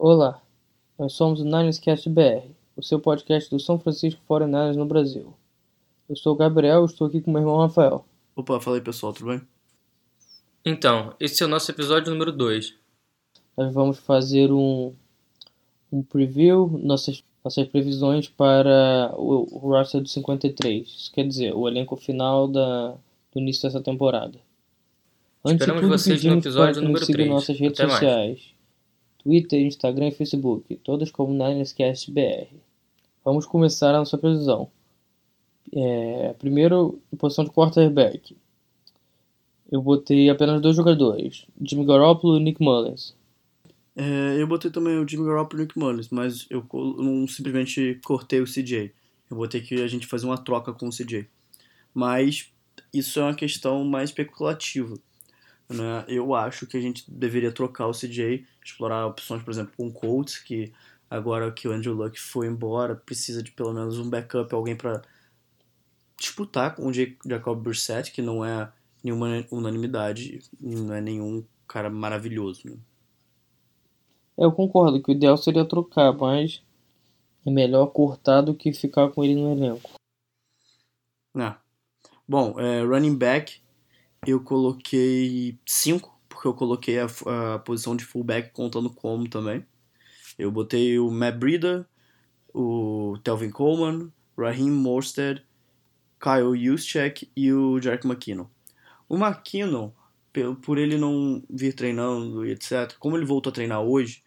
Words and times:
Olá, 0.00 0.40
nós 0.96 1.14
somos 1.14 1.40
o 1.40 1.44
Ninerscast 1.44 2.08
BR, 2.08 2.46
o 2.76 2.82
seu 2.84 3.00
podcast 3.00 3.50
do 3.50 3.58
São 3.58 3.80
Francisco 3.80 4.20
49ers 4.30 4.76
no 4.76 4.86
Brasil. 4.86 5.34
Eu 6.08 6.14
sou 6.14 6.34
o 6.34 6.36
Gabriel 6.36 6.82
e 6.82 6.84
estou 6.84 7.08
aqui 7.08 7.20
com 7.20 7.32
meu 7.32 7.40
irmão 7.40 7.58
Rafael. 7.58 8.04
Opa, 8.36 8.60
fala 8.60 8.76
aí 8.76 8.80
pessoal, 8.80 9.12
tudo 9.12 9.30
bem? 9.30 9.42
Então, 10.64 11.12
esse 11.18 11.42
é 11.42 11.46
o 11.46 11.48
nosso 11.48 11.68
episódio 11.72 12.12
número 12.12 12.30
2. 12.30 12.76
Nós 13.56 13.74
vamos 13.74 13.98
fazer 13.98 14.52
um, 14.52 14.94
um 15.90 16.00
preview, 16.00 16.78
nossas, 16.80 17.24
nossas 17.44 17.66
previsões 17.66 18.28
para 18.28 19.12
o, 19.16 19.48
o 19.50 19.58
roster 19.70 20.00
do 20.00 20.08
53. 20.08 20.86
Isso 20.86 21.12
quer 21.12 21.26
dizer, 21.26 21.52
o 21.56 21.66
elenco 21.66 21.96
final 21.96 22.46
da, 22.46 22.90
do 23.32 23.40
início 23.40 23.64
dessa 23.64 23.80
temporada. 23.80 24.38
Antes 25.44 25.56
de 25.56 25.62
Esperamos 25.64 25.80
tudo, 25.80 25.98
vocês 25.98 26.22
no 26.22 26.38
episódio 26.38 26.82
número 26.82 27.04
sigam 27.04 27.10
em 27.10 27.26
três. 27.26 27.30
nossas 27.30 27.58
redes 27.58 27.80
Até 27.80 27.90
mais. 27.90 28.57
Twitter, 29.28 29.60
Instagram 29.60 30.08
e 30.08 30.12
Facebook, 30.12 30.74
todas 30.76 31.10
como 31.10 31.34
Ninerscast. 31.34 32.10
Vamos 33.22 33.44
começar 33.44 33.94
a 33.94 33.98
nossa 33.98 34.16
previsão. 34.16 34.70
É, 35.70 36.34
primeiro, 36.38 36.98
posição 37.18 37.44
de 37.44 37.50
quarterback. 37.50 38.34
Eu 39.70 39.82
botei 39.82 40.30
apenas 40.30 40.62
dois 40.62 40.74
jogadores, 40.74 41.44
Jimmy 41.60 41.84
Garoppolo 41.84 42.38
e 42.38 42.40
Nick 42.40 42.62
Mullins. 42.62 43.14
É, 43.94 44.40
eu 44.40 44.46
botei 44.46 44.70
também 44.70 44.96
o 44.96 45.06
Jimmy 45.06 45.26
Garoppolo 45.26 45.60
e 45.60 45.62
o 45.62 45.66
Nick 45.66 45.78
Mullins, 45.78 46.08
mas 46.08 46.46
eu 46.48 46.66
não 46.72 47.28
simplesmente 47.28 48.00
cortei 48.02 48.40
o 48.40 48.46
CJ. 48.46 48.90
Eu 49.30 49.36
botei 49.36 49.60
que 49.60 49.82
a 49.82 49.86
gente 49.88 50.06
fazer 50.06 50.24
uma 50.24 50.38
troca 50.38 50.72
com 50.72 50.88
o 50.88 50.90
CJ. 50.90 51.26
Mas 51.92 52.50
isso 52.94 53.20
é 53.20 53.24
uma 53.24 53.34
questão 53.34 53.84
mais 53.84 54.08
especulativa. 54.08 54.98
Né? 55.68 56.04
Eu 56.08 56.34
acho 56.34 56.66
que 56.66 56.76
a 56.76 56.80
gente 56.80 57.04
deveria 57.10 57.52
trocar 57.52 57.86
o 57.86 57.92
CJ, 57.92 58.46
explorar 58.64 59.06
opções, 59.06 59.42
por 59.42 59.50
exemplo, 59.50 59.72
com 59.76 59.88
o 59.88 59.92
Colts, 59.92 60.38
que 60.38 60.72
agora 61.10 61.52
que 61.52 61.68
o 61.68 61.72
Andrew 61.72 61.94
Luck 61.94 62.18
foi 62.18 62.46
embora, 62.46 62.96
precisa 62.96 63.42
de 63.42 63.50
pelo 63.50 63.74
menos 63.74 63.98
um 63.98 64.08
backup, 64.08 64.54
alguém 64.54 64.76
para 64.76 65.02
disputar 66.18 66.74
com 66.74 66.86
o 66.86 66.92
Ja- 66.92 67.14
Jacob 67.24 67.62
Brissett, 67.62 68.10
que 68.12 68.22
não 68.22 68.44
é 68.44 68.72
nenhuma 69.04 69.44
unanimidade, 69.50 70.40
não 70.60 70.94
é 70.94 71.00
nenhum 71.00 71.44
cara 71.66 71.90
maravilhoso. 71.90 72.68
Né? 72.68 72.76
Eu 74.36 74.52
concordo 74.52 75.02
que 75.02 75.10
o 75.10 75.14
ideal 75.14 75.36
seria 75.36 75.64
trocar, 75.64 76.12
mas 76.12 76.62
é 77.46 77.50
melhor 77.50 77.86
cortar 77.88 78.40
do 78.40 78.54
que 78.54 78.72
ficar 78.72 79.10
com 79.10 79.22
ele 79.22 79.34
no 79.34 79.52
elenco. 79.52 79.90
Ah. 81.34 81.58
Bom, 82.26 82.58
é, 82.60 82.82
running 82.82 83.16
back, 83.16 83.60
eu 84.26 84.40
coloquei 84.40 85.58
5, 85.66 86.20
porque 86.28 86.48
eu 86.48 86.54
coloquei 86.54 86.98
a, 86.98 87.06
a 87.54 87.58
posição 87.58 87.96
de 87.96 88.04
fullback 88.04 88.52
contando 88.52 88.90
como 88.90 89.28
também. 89.28 89.64
Eu 90.38 90.50
botei 90.50 90.98
o 90.98 91.10
Matt 91.10 91.36
Breida, 91.36 91.88
o 92.54 93.18
Telvin 93.22 93.50
Coleman, 93.50 94.12
Raheem 94.36 94.70
Mostert, 94.70 95.42
Kyle 96.20 96.56
Juszczyk 96.56 97.30
e 97.36 97.52
o 97.52 97.80
Jarek 97.80 98.06
McKinnon. 98.06 98.46
O 99.08 99.16
McKinnon, 99.16 99.92
por 100.62 100.78
ele 100.78 100.98
não 100.98 101.42
vir 101.48 101.74
treinando 101.74 102.44
e 102.44 102.52
etc., 102.52 102.94
como 102.98 103.16
ele 103.16 103.24
voltou 103.24 103.50
a 103.50 103.54
treinar 103.54 103.80
hoje, 103.80 104.22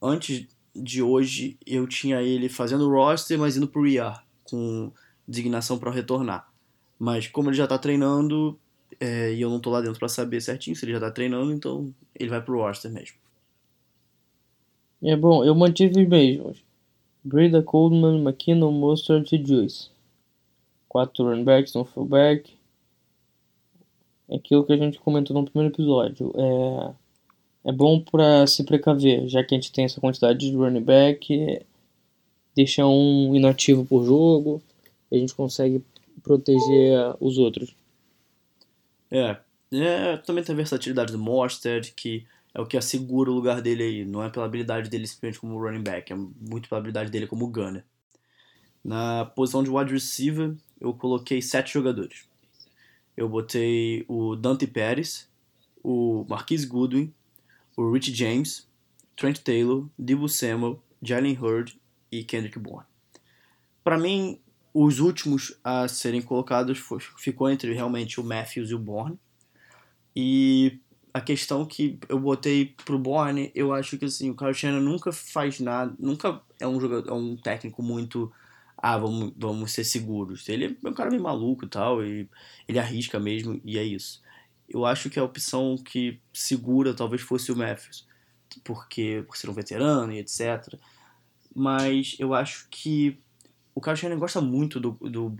antes 0.00 0.46
de 0.74 1.02
hoje 1.02 1.58
eu 1.66 1.86
tinha 1.86 2.22
ele 2.22 2.48
fazendo 2.48 2.90
roster, 2.90 3.38
mas 3.38 3.56
indo 3.56 3.68
pro 3.68 3.86
IR, 3.86 4.14
com 4.44 4.92
designação 5.26 5.78
para 5.78 5.90
retornar. 5.90 6.50
Mas 6.98 7.26
como 7.26 7.50
ele 7.50 7.56
já 7.56 7.66
tá 7.66 7.78
treinando, 7.78 8.58
é, 9.00 9.32
e 9.32 9.40
eu 9.40 9.50
não 9.50 9.60
tô 9.60 9.70
lá 9.70 9.80
dentro 9.80 9.98
para 9.98 10.08
saber 10.08 10.40
certinho 10.40 10.74
se 10.74 10.84
ele 10.84 10.92
já 10.92 11.00
tá 11.00 11.10
treinando, 11.10 11.52
então 11.52 11.92
ele 12.14 12.30
vai 12.30 12.42
pro 12.42 12.60
roster 12.60 12.90
mesmo. 12.90 13.16
É 15.02 15.14
bom, 15.14 15.44
eu 15.44 15.54
mantive 15.54 16.02
os 16.02 16.08
mesmos. 16.08 16.62
Breda, 17.22 17.62
Coleman, 17.62 18.20
McKinnon, 18.20 18.72
Mostert 18.72 19.32
e 19.32 19.44
Juice. 19.44 19.90
Quatro 20.88 21.24
running 21.24 21.44
backs, 21.44 21.76
um 21.76 21.84
fullback. 21.84 22.52
É 24.28 24.36
aquilo 24.36 24.64
que 24.64 24.72
a 24.72 24.76
gente 24.76 24.98
comentou 24.98 25.36
no 25.36 25.48
primeiro 25.48 25.72
episódio. 25.72 26.32
É, 26.34 27.70
é 27.70 27.72
bom 27.72 28.00
para 28.00 28.46
se 28.46 28.64
precaver, 28.64 29.28
já 29.28 29.44
que 29.44 29.54
a 29.54 29.58
gente 29.58 29.72
tem 29.72 29.84
essa 29.84 30.00
quantidade 30.00 30.38
de 30.38 30.56
running 30.56 30.82
back. 30.82 31.62
Deixa 32.56 32.86
um 32.86 33.34
inativo 33.34 33.84
por 33.84 34.04
jogo. 34.04 34.60
A 35.12 35.16
gente 35.16 35.34
consegue 35.34 35.82
proteger 36.22 37.14
os 37.20 37.38
outros. 37.38 37.74
É, 39.10 39.38
é 39.72 40.16
também 40.18 40.44
tem 40.44 40.52
a 40.52 40.56
versatilidade 40.56 41.12
do 41.12 41.18
Mostert, 41.18 41.92
que 41.94 42.26
é 42.54 42.60
o 42.60 42.66
que 42.66 42.76
assegura 42.76 43.30
o 43.30 43.34
lugar 43.34 43.60
dele 43.60 43.82
aí. 43.82 44.04
Não 44.04 44.22
é 44.22 44.30
pela 44.30 44.46
habilidade 44.46 44.88
dele 44.88 45.06
simplesmente 45.06 45.40
como 45.40 45.58
running 45.58 45.82
back, 45.82 46.12
é 46.12 46.16
muito 46.16 46.68
pela 46.68 46.80
habilidade 46.80 47.10
dele 47.10 47.26
como 47.26 47.46
gunner. 47.48 47.84
Na 48.84 49.24
posição 49.24 49.62
de 49.62 49.70
wide 49.70 49.92
receiver, 49.92 50.54
eu 50.80 50.94
coloquei 50.94 51.42
sete 51.42 51.72
jogadores. 51.72 52.28
Eu 53.16 53.28
botei 53.28 54.04
o 54.08 54.36
Dante 54.36 54.66
Pérez, 54.66 55.28
o 55.82 56.24
Marquise 56.28 56.66
Goodwin, 56.66 57.12
o 57.76 57.90
Rich 57.92 58.14
James, 58.14 58.68
Trent 59.16 59.38
Taylor, 59.38 59.86
Debo 59.98 60.28
Samuel, 60.28 60.80
Jalen 61.02 61.36
Hurd 61.36 61.78
e 62.10 62.22
Kendrick 62.22 62.58
Bourne. 62.58 62.86
Para 63.82 63.98
mim, 63.98 64.40
os 64.84 65.00
últimos 65.00 65.58
a 65.64 65.88
serem 65.88 66.22
colocados 66.22 66.78
foi- 66.78 67.00
ficou 67.18 67.50
entre 67.50 67.72
realmente 67.72 68.20
o 68.20 68.24
Matthews 68.24 68.70
e 68.70 68.74
o 68.74 68.78
Bourne. 68.78 69.18
E 70.14 70.80
a 71.12 71.20
questão 71.20 71.64
que 71.66 71.98
eu 72.08 72.18
botei 72.18 72.76
pro 72.84 72.98
Bourne, 72.98 73.50
eu 73.54 73.72
acho 73.72 73.98
que 73.98 74.04
assim, 74.04 74.30
o 74.30 74.36
Kyle 74.36 74.54
Shanahan 74.54 74.80
nunca 74.80 75.10
faz 75.12 75.58
nada, 75.58 75.94
nunca 75.98 76.40
é 76.60 76.66
um 76.66 76.80
jogador, 76.80 77.10
é 77.10 77.12
um 77.12 77.36
técnico 77.36 77.82
muito 77.82 78.32
ah, 78.76 78.96
vamos, 78.96 79.32
vamos 79.36 79.72
ser 79.72 79.82
seguros. 79.82 80.48
Ele 80.48 80.78
é 80.84 80.88
um 80.88 80.94
cara 80.94 81.10
meio 81.10 81.22
maluco 81.22 81.64
e 81.64 81.68
tal, 81.68 82.04
e 82.04 82.28
ele 82.68 82.78
arrisca 82.78 83.18
mesmo, 83.18 83.60
e 83.64 83.76
é 83.76 83.82
isso. 83.82 84.22
Eu 84.68 84.86
acho 84.86 85.10
que 85.10 85.18
a 85.18 85.24
opção 85.24 85.76
que 85.76 86.20
segura 86.32 86.94
talvez 86.94 87.22
fosse 87.22 87.50
o 87.50 87.56
Matthews, 87.56 88.06
porque 88.62 89.24
por 89.26 89.36
ser 89.36 89.50
um 89.50 89.54
veterano 89.54 90.12
e 90.12 90.18
etc. 90.18 90.78
Mas 91.54 92.14
eu 92.20 92.34
acho 92.34 92.68
que 92.70 93.18
o 93.78 93.80
Kyle 93.80 93.96
Shanahan 93.96 94.18
gosta 94.18 94.40
muito 94.40 94.80
do, 94.80 94.90
do 94.90 95.32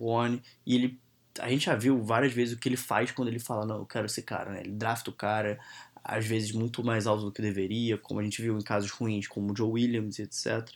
e 0.64 0.74
ele 0.76 1.00
a 1.40 1.48
gente 1.48 1.66
já 1.66 1.74
viu 1.74 2.02
várias 2.02 2.32
vezes 2.32 2.54
o 2.54 2.58
que 2.58 2.68
ele 2.68 2.76
faz 2.76 3.10
quando 3.12 3.28
ele 3.28 3.38
fala, 3.38 3.66
não, 3.66 3.78
eu 3.78 3.86
quero 3.86 4.06
esse 4.06 4.22
cara, 4.22 4.52
né? 4.52 4.60
Ele 4.60 4.72
drafta 4.72 5.10
o 5.10 5.12
cara, 5.12 5.58
às 6.02 6.26
vezes 6.26 6.52
muito 6.52 6.82
mais 6.84 7.06
alto 7.06 7.24
do 7.24 7.32
que 7.32 7.42
deveria, 7.42 7.98
como 7.98 8.18
a 8.18 8.24
gente 8.24 8.40
viu 8.40 8.56
em 8.56 8.62
casos 8.62 8.90
ruins, 8.90 9.28
como 9.28 9.52
o 9.52 9.56
Joe 9.56 9.70
Williams 9.70 10.18
etc. 10.18 10.68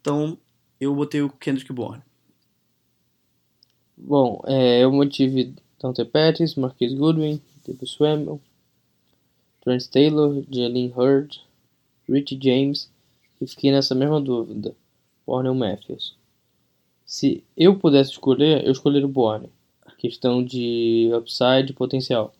Então, 0.00 0.38
eu 0.78 0.94
botei 0.94 1.22
o 1.22 1.30
Kendrick 1.30 1.72
Bourne. 1.72 2.02
Bom, 3.96 4.42
é, 4.46 4.82
eu 4.82 4.92
mantive 4.92 5.54
Dante 5.78 6.04
Pettis, 6.04 6.54
Marquise 6.54 6.96
Goodwin, 6.96 7.40
Debo 7.66 7.86
Samuel, 7.86 8.40
Trent 9.62 9.86
Taylor, 9.86 10.42
Jalen 10.50 10.92
Hurd, 10.94 11.42
Rich 12.08 12.38
James 12.42 12.90
e 13.40 13.46
fiquei 13.46 13.70
nessa 13.70 13.94
mesma 13.94 14.20
dúvida, 14.20 14.74
ou 15.26 15.54
Matthews. 15.54 16.19
Se 17.10 17.42
eu 17.56 17.76
pudesse 17.76 18.12
escolher, 18.12 18.64
eu 18.64 18.70
escolheria 18.70 19.04
o 19.04 19.10
Bourne. 19.10 19.50
Questão 19.98 20.44
de 20.44 21.10
upside 21.12 21.72
potencial. 21.72 22.32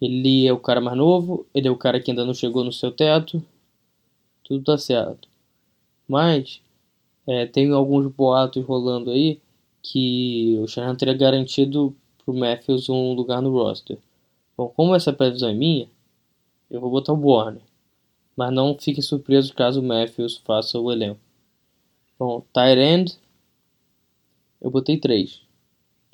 Ele 0.00 0.46
é 0.46 0.52
o 0.52 0.58
cara 0.58 0.80
mais 0.80 0.96
novo, 0.96 1.46
ele 1.52 1.68
é 1.68 1.70
o 1.70 1.76
cara 1.76 2.00
que 2.00 2.10
ainda 2.10 2.24
não 2.24 2.32
chegou 2.32 2.64
no 2.64 2.72
seu 2.72 2.90
teto, 2.90 3.44
tudo 4.44 4.64
tá 4.64 4.78
certo. 4.78 5.28
Mas 6.08 6.62
é, 7.26 7.44
tem 7.44 7.70
alguns 7.70 8.06
boatos 8.06 8.64
rolando 8.64 9.10
aí 9.10 9.38
que 9.82 10.58
o 10.62 10.66
Shanahan 10.66 10.96
teria 10.96 11.12
garantido 11.12 11.94
pro 12.24 12.32
Matthews 12.32 12.88
um 12.88 13.12
lugar 13.12 13.42
no 13.42 13.52
roster. 13.52 13.98
Bom, 14.56 14.68
como 14.68 14.94
essa 14.94 15.12
previsão 15.12 15.50
é 15.50 15.54
minha, 15.54 15.86
eu 16.70 16.80
vou 16.80 16.90
botar 16.90 17.12
o 17.12 17.16
Bourne. 17.16 17.60
Mas 18.34 18.54
não 18.54 18.74
fique 18.74 19.02
surpreso 19.02 19.52
caso 19.52 19.80
o 19.80 19.84
Matthews 19.84 20.38
faça 20.38 20.80
o 20.80 20.90
elenco. 20.90 21.20
Bom, 22.18 22.42
tight 22.54 22.80
end, 22.80 23.21
eu 24.62 24.70
botei 24.70 24.96
três. 24.96 25.42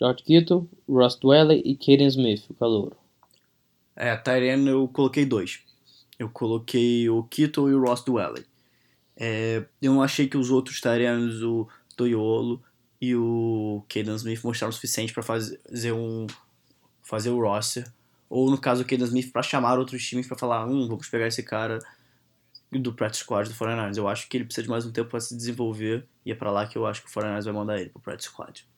George 0.00 0.22
Kittle, 0.22 0.68
Ross 0.88 1.16
Dwelly 1.16 1.60
e 1.64 1.76
Caden 1.76 2.06
Smith, 2.08 2.44
o 2.48 2.54
calouro. 2.54 2.96
É, 3.94 4.16
Tyrene 4.16 4.68
eu 4.68 4.88
coloquei 4.88 5.26
dois. 5.26 5.60
Eu 6.18 6.28
coloquei 6.30 7.08
o 7.10 7.22
Kittle 7.24 7.68
e 7.70 7.74
o 7.74 7.84
Ross 7.84 8.02
Dwelly. 8.02 8.46
É, 9.16 9.64
eu 9.82 9.92
não 9.92 10.02
achei 10.02 10.28
que 10.28 10.36
os 10.36 10.50
outros 10.50 10.80
Tyrenes, 10.80 11.42
o 11.42 11.68
Toyolo 11.96 12.62
e 13.00 13.14
o 13.14 13.84
Caden 13.88 14.14
Smith 14.14 14.42
mostraram 14.42 14.70
o 14.70 14.72
suficiente 14.72 15.12
para 15.12 15.22
fazer 15.22 15.92
um 15.92 16.26
fazer 17.02 17.30
o 17.30 17.40
roster. 17.40 17.90
Ou 18.30 18.50
no 18.50 18.58
caso 18.58 18.82
o 18.82 18.84
Caden 18.84 19.06
Smith 19.06 19.32
para 19.32 19.42
chamar 19.42 19.78
outros 19.78 20.06
times 20.06 20.26
para 20.26 20.38
falar, 20.38 20.66
hum, 20.66 20.86
vamos 20.86 21.08
pegar 21.08 21.26
esse 21.26 21.42
cara 21.42 21.80
do 22.70 22.92
practice 22.92 23.22
squad 23.22 23.48
do 23.48 23.54
49ers. 23.54 23.96
Eu 23.96 24.08
acho 24.08 24.28
que 24.28 24.36
ele 24.36 24.44
precisa 24.44 24.64
de 24.64 24.70
mais 24.70 24.84
um 24.84 24.92
tempo 24.92 25.10
para 25.10 25.20
se 25.20 25.36
desenvolver 25.36 26.06
e 26.24 26.32
é 26.32 26.34
para 26.34 26.50
lá 26.50 26.66
que 26.66 26.76
eu 26.76 26.86
acho 26.86 27.02
que 27.02 27.08
o 27.08 27.10
49ers 27.10 27.44
vai 27.44 27.52
mandar 27.52 27.80
ele 27.80 27.90
pro 27.90 28.00
practice 28.00 28.30
squad. 28.30 28.68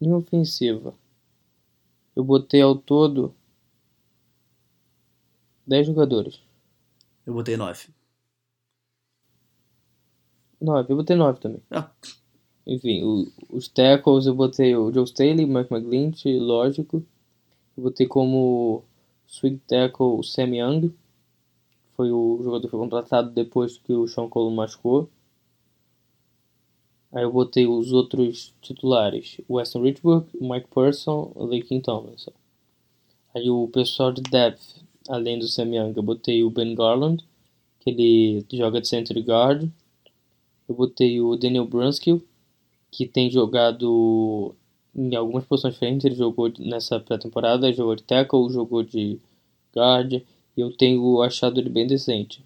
Linha 0.00 0.16
ofensiva. 0.16 0.94
Eu 2.14 2.24
botei 2.24 2.62
ao 2.62 2.76
todo 2.76 3.34
10 5.66 5.88
jogadores. 5.88 6.40
Eu 7.26 7.34
botei 7.34 7.56
nove. 7.56 7.88
9, 10.60 10.92
eu 10.92 10.96
botei 10.96 11.16
9 11.16 11.40
também. 11.40 11.62
Ah. 11.70 11.90
Enfim, 12.66 13.02
o, 13.04 13.30
os 13.50 13.68
tackles 13.68 14.26
eu 14.26 14.34
botei 14.34 14.74
o 14.74 14.92
Joe 14.92 15.04
Staley, 15.04 15.46
Mike 15.46 15.72
McGlinch, 15.72 16.38
lógico. 16.38 17.04
Eu 17.76 17.84
botei 17.84 18.06
como 18.06 18.82
swing 19.26 19.60
tackle 19.68 20.18
o 20.18 20.22
Sam 20.22 20.56
Young. 20.56 20.92
Foi 21.96 22.10
o 22.12 22.40
jogador 22.42 22.68
foi 22.68 22.78
contratado 22.78 23.30
depois 23.30 23.78
que 23.78 23.92
o 23.92 24.06
Sean 24.06 24.28
Cole 24.28 24.54
machucou. 24.54 25.08
Aí 27.12 27.22
eu 27.22 27.32
botei 27.32 27.66
os 27.66 27.92
outros 27.92 28.52
titulares. 28.60 29.40
O 29.48 29.54
Weston 29.54 29.80
Richburg, 29.80 30.26
Mike 30.38 30.68
Person, 30.74 31.32
o 31.34 31.46
Lakin 31.46 31.80
Tomlinson. 31.80 32.32
Aí 33.34 33.48
o 33.48 33.68
pessoal 33.68 34.12
de 34.12 34.20
depth, 34.22 34.82
além 35.08 35.38
do 35.38 35.48
Sam 35.48 35.74
Young, 35.74 35.94
eu 35.96 36.02
botei 36.02 36.42
o 36.44 36.50
Ben 36.50 36.74
Garland, 36.74 37.24
que 37.80 37.90
ele 37.90 38.44
joga 38.52 38.80
de 38.80 38.88
center 38.88 39.18
guard. 39.24 39.70
Eu 40.68 40.74
botei 40.74 41.20
o 41.20 41.36
Daniel 41.36 41.66
Brunskill, 41.66 42.22
que 42.90 43.06
tem 43.06 43.30
jogado 43.30 44.54
em 44.94 45.14
algumas 45.14 45.44
posições 45.44 45.74
diferentes. 45.74 46.04
Ele 46.04 46.14
jogou 46.14 46.52
nessa 46.58 46.98
pré-temporada, 47.00 47.72
jogou 47.72 47.94
de 47.94 48.02
tackle, 48.02 48.50
jogou 48.50 48.82
de 48.82 49.18
guard. 49.74 50.22
E 50.56 50.60
eu 50.60 50.74
tenho 50.76 51.22
achado 51.22 51.60
ele 51.60 51.68
bem 51.68 51.86
decente. 51.86 52.44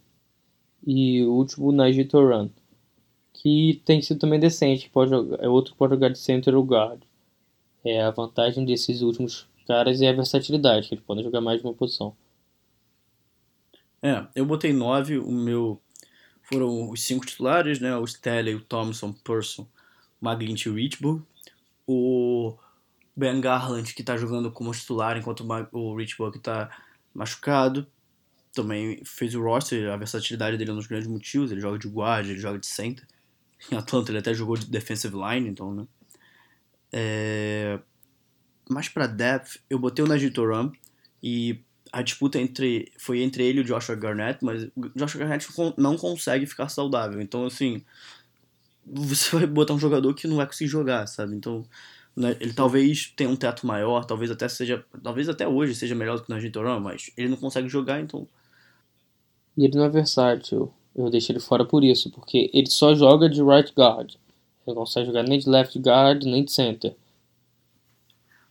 E 0.87 1.23
o 1.23 1.33
último, 1.33 1.73
Najee 1.73 2.05
Toran, 2.05 2.51
que 3.33 3.81
tem 3.85 4.03
sido 4.03 4.21
também 4.21 4.41
decente. 4.41 4.91
Pode 4.91 5.11
jogar, 5.11 5.43
é 5.45 5.49
outro 5.49 5.73
que 5.73 5.79
pode 5.79 5.95
jogar 5.95 6.09
de 6.09 6.19
center 6.19 6.55
ou 6.55 6.65
guard. 6.65 7.03
É, 7.85 8.03
a 8.03 8.11
vantagem 8.11 8.65
desses 8.65 9.03
últimos 9.03 9.47
caras 9.67 10.03
é 10.03 10.09
a 10.09 10.13
versatilidade, 10.13 10.89
que 10.89 10.95
eles 10.95 11.05
podem 11.05 11.25
jogar 11.25 11.41
mais 11.41 11.61
de 11.61 11.67
uma 11.67 11.75
posição. 11.75 12.15
É, 14.03 14.27
eu 14.35 14.47
botei 14.47 14.73
9, 14.73 15.19
o 15.19 15.31
meu 15.31 15.81
foram 16.43 16.91
os 16.91 17.03
cinco 17.03 17.25
titulares, 17.25 17.79
né? 17.79 17.97
O 17.97 18.05
Stanley, 18.05 18.55
o 18.55 18.61
Thompson, 18.61 19.13
Person, 19.13 19.67
McGlinch 20.21 20.67
e 20.67 20.71
o 20.71 20.75
Richburg. 20.75 21.23
O 21.87 22.57
Ben 23.15 23.41
Garland, 23.41 23.95
que 23.95 24.03
tá 24.03 24.17
jogando 24.17 24.51
como 24.51 24.73
titular, 24.73 25.17
enquanto 25.17 25.47
o 25.73 25.97
Richburg 25.97 26.39
tá 26.41 26.71
machucado. 27.15 27.87
Também 28.53 29.03
fez 29.05 29.35
o 29.35 29.43
roster, 29.43 29.91
a 29.91 29.97
versatilidade 29.97 30.57
dele 30.57 30.71
é 30.71 30.73
um 30.73 30.77
dos 30.77 30.87
grandes 30.87 31.09
motivos. 31.09 31.53
Ele 31.53 31.61
joga 31.61 31.79
de 31.79 31.89
guarda, 31.89 32.29
ele 32.29 32.41
joga 32.41 32.59
de 32.59 32.67
center. 32.67 33.07
Em 33.71 33.77
Atlanta 33.77 34.11
ele 34.11 34.19
até 34.19 34.35
jogou 34.35 34.57
de 34.57 34.67
defensive 34.67 35.15
line, 35.15 35.49
então, 35.49 35.75
né? 35.75 35.87
É... 36.93 37.79
Mas 38.69 38.89
pra 38.89 39.07
depth, 39.07 39.59
eu 39.69 39.79
botei 39.79 40.05
o 40.05 40.09
Najee 40.09 40.31
Toram 40.31 40.73
e 41.23 41.61
a 41.93 42.03
disputa 42.03 42.39
entre 42.39 42.93
foi 42.99 43.21
entre 43.21 43.45
ele 43.45 43.59
e 43.59 43.63
o 43.63 43.65
Joshua 43.65 43.97
Garnett, 43.97 44.45
mas 44.45 44.65
o 44.77 44.89
Joshua 44.95 45.21
Garnett 45.21 45.47
não 45.77 45.97
consegue 45.97 46.47
ficar 46.47 46.69
saudável. 46.69 47.21
Então, 47.21 47.45
assim, 47.45 47.85
você 48.87 49.37
vai 49.37 49.47
botar 49.47 49.75
um 49.75 49.79
jogador 49.79 50.15
que 50.15 50.29
não 50.29 50.37
vai 50.37 50.47
conseguir 50.47 50.71
jogar, 50.71 51.07
sabe? 51.07 51.35
Então, 51.35 51.67
né, 52.21 52.37
ele 52.41 52.53
talvez 52.53 53.13
tenha 53.17 53.31
um 53.31 53.37
teto 53.37 53.67
maior, 53.67 54.05
talvez 54.05 54.31
até 54.31 54.49
seja, 54.49 54.85
talvez 55.03 55.29
até 55.29 55.47
hoje 55.49 55.75
seja 55.75 55.95
melhor 55.95 56.17
do 56.17 56.25
que 56.25 56.31
o 56.31 56.35
Najee 56.35 56.51
Toram, 56.51 56.81
mas 56.81 57.11
ele 57.17 57.29
não 57.29 57.37
consegue 57.37 57.69
jogar, 57.69 58.01
então... 58.01 58.27
E 59.57 59.65
ele 59.65 59.77
não 59.77 59.85
é 59.85 59.89
versátil. 59.89 60.73
Eu 60.95 61.11
deixei 61.11 61.35
ele 61.35 61.41
fora 61.41 61.65
por 61.65 61.83
isso, 61.83 62.11
porque 62.11 62.51
ele 62.53 62.71
só 62.71 62.95
joga 62.95 63.29
de 63.29 63.43
right 63.43 63.73
guard. 63.77 64.15
Ele 64.67 64.75
não 64.75 64.75
consegue 64.75 65.07
jogar 65.07 65.23
nem 65.23 65.39
de 65.39 65.49
left 65.49 65.79
guard, 65.79 66.23
nem 66.25 66.45
de 66.45 66.53
center. 66.53 66.95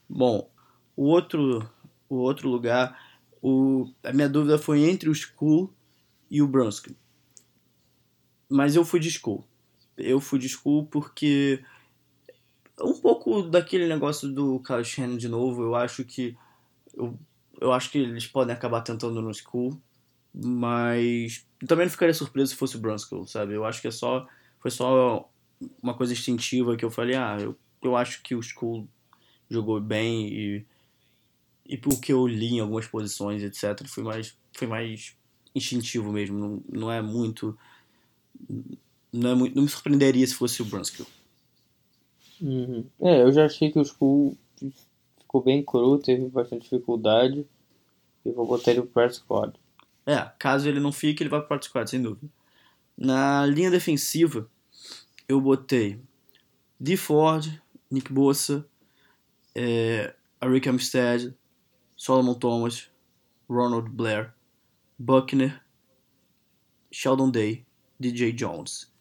Bom, 0.07 0.49
o 0.95 1.05
outro, 1.05 1.69
o 2.09 2.15
outro 2.15 2.49
lugar 2.49 2.97
o, 3.41 3.89
a 4.03 4.11
minha 4.11 4.29
dúvida 4.29 4.57
foi 4.57 4.89
entre 4.89 5.09
o 5.09 5.15
School 5.15 5.73
e 6.29 6.41
o 6.41 6.47
Brunskill. 6.47 6.95
Mas 8.49 8.75
eu 8.75 8.83
fui 8.83 8.99
de 8.99 9.09
School. 9.11 9.43
Eu 9.97 10.19
fui 10.19 10.39
de 10.39 10.49
School 10.49 10.85
porque 10.85 11.63
um 12.81 12.93
pouco 12.99 13.43
daquele 13.43 13.87
negócio 13.87 14.31
do 14.31 14.59
Kyle 14.59 14.83
Shannon 14.83 15.17
de 15.17 15.27
novo, 15.27 15.63
eu 15.63 15.75
acho 15.75 16.03
que 16.03 16.37
eu, 16.95 17.17
eu 17.59 17.71
acho 17.71 17.91
que 17.91 17.97
eles 17.97 18.27
podem 18.27 18.55
acabar 18.55 18.81
tentando 18.81 19.21
no 19.21 19.33
School, 19.33 19.79
mas 20.33 21.45
também 21.67 21.85
não 21.85 21.91
ficaria 21.91 22.13
surpreso 22.13 22.51
se 22.51 22.57
fosse 22.57 22.77
o 22.77 22.79
Brunskill, 22.79 23.27
sabe? 23.27 23.53
Eu 23.53 23.65
acho 23.65 23.81
que 23.81 23.87
é 23.87 23.91
só 23.91 24.27
foi 24.59 24.71
só 24.71 25.29
uma 25.81 25.93
coisa 25.93 26.13
instintiva 26.13 26.75
que 26.75 26.85
eu 26.85 26.91
falei, 26.91 27.15
ah, 27.15 27.37
eu, 27.39 27.55
eu 27.81 27.95
acho 27.95 28.21
que 28.23 28.35
o 28.35 28.41
School 28.41 28.87
jogou 29.49 29.79
bem 29.79 30.27
e 30.27 30.65
e 31.69 31.77
pelo 31.77 32.01
que 32.01 32.11
eu 32.11 32.25
li 32.25 32.55
em 32.55 32.59
algumas 32.59 32.87
posições, 32.87 33.43
etc., 33.43 33.87
foi 33.87 34.03
mais, 34.03 34.35
foi 34.53 34.67
mais 34.67 35.15
instintivo 35.53 36.11
mesmo. 36.11 36.39
Não, 36.39 36.63
não 36.67 36.91
é 36.91 36.99
muito. 36.99 37.55
Não, 39.13 39.29
é 39.29 39.35
muito, 39.35 39.55
não 39.55 39.61
me 39.61 39.69
surpreenderia 39.69 40.25
se 40.25 40.33
fosse 40.33 40.63
o 40.63 40.65
Brunskill. 40.65 41.05
Uhum. 42.41 42.85
É, 43.01 43.21
eu 43.21 43.31
já 43.31 43.45
achei 43.45 43.71
que 43.71 43.79
o 43.79 43.83
Skull 43.83 44.37
ficou 45.19 45.43
bem 45.43 45.63
cru, 45.63 45.97
teve 45.97 46.27
bastante 46.29 46.63
dificuldade. 46.63 47.45
E 48.25 48.31
vou 48.31 48.45
botar 48.45 48.71
ele 48.71 48.81
pro 48.81 49.13
squad. 49.13 49.53
É, 50.05 50.31
caso 50.37 50.67
ele 50.67 50.79
não 50.79 50.91
fique, 50.91 51.23
ele 51.23 51.29
vai 51.29 51.41
pro 51.41 51.63
squad, 51.63 51.89
sem 51.89 52.01
dúvida. 52.01 52.27
Na 52.97 53.45
linha 53.45 53.71
defensiva, 53.71 54.49
eu 55.27 55.39
botei 55.39 56.01
D. 56.79 56.97
Ford, 56.97 57.47
Nick 57.89 58.11
Bossa, 58.11 58.65
é, 59.55 60.13
Rick 60.41 60.67
Armstead, 60.67 61.33
Solomon 61.95 62.33
Thomas, 62.33 62.89
Ronald 63.49 63.89
Blair, 63.89 64.33
Buckner, 64.97 65.61
Sheldon 66.91 67.29
Day, 67.29 67.65
DJ 67.99 68.31
Jones. 68.33 68.91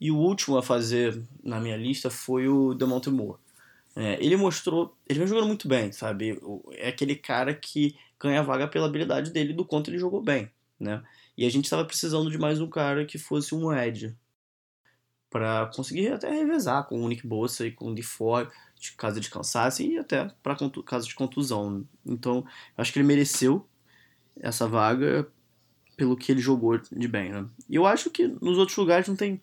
E 0.00 0.10
o 0.10 0.16
último 0.16 0.56
a 0.56 0.62
fazer 0.62 1.20
na 1.42 1.60
minha 1.60 1.76
lista 1.76 2.08
foi 2.10 2.48
o 2.48 2.74
Demonte 2.74 3.10
Moore. 3.10 3.38
É, 3.96 4.22
ele 4.24 4.36
mostrou, 4.36 4.96
ele 5.08 5.18
vem 5.18 5.28
jogando 5.28 5.48
muito 5.48 5.66
bem, 5.66 5.90
sabe? 5.90 6.40
É 6.72 6.88
aquele 6.88 7.16
cara 7.16 7.52
que 7.52 7.96
ganha 8.20 8.40
a 8.40 8.44
vaga 8.44 8.68
pela 8.68 8.86
habilidade 8.86 9.32
dele 9.32 9.52
do 9.52 9.64
quanto 9.64 9.90
ele 9.90 9.98
jogou 9.98 10.22
bem, 10.22 10.50
né? 10.78 11.02
E 11.36 11.44
a 11.44 11.50
gente 11.50 11.64
estava 11.64 11.84
precisando 11.84 12.30
de 12.30 12.38
mais 12.38 12.60
um 12.60 12.68
cara 12.68 13.04
que 13.04 13.18
fosse 13.18 13.54
um 13.54 13.72
edge 13.72 14.14
para 15.30 15.66
conseguir 15.74 16.12
até 16.12 16.30
revezar 16.30 16.86
com 16.86 17.02
o 17.02 17.08
Nick 17.08 17.26
Bossa 17.26 17.66
e 17.66 17.72
com 17.72 17.90
o 17.90 17.94
DeFord 17.94 18.50
de 18.78 18.92
caso 18.92 19.20
descansasse 19.20 19.86
e 19.86 19.98
até 19.98 20.30
para 20.42 20.56
caso 20.84 21.08
de 21.08 21.14
contusão. 21.14 21.84
Então, 22.06 22.46
acho 22.76 22.92
que 22.92 22.98
ele 22.98 23.06
mereceu 23.06 23.66
essa 24.40 24.66
vaga 24.66 25.28
pelo 25.98 26.16
que 26.16 26.30
ele 26.30 26.40
jogou 26.40 26.78
de 26.78 27.08
bem, 27.08 27.32
né? 27.32 27.44
E 27.68 27.74
eu 27.74 27.84
acho 27.84 28.08
que 28.08 28.28
nos 28.28 28.56
outros 28.56 28.78
lugares 28.78 29.08
não 29.08 29.16
tem 29.16 29.40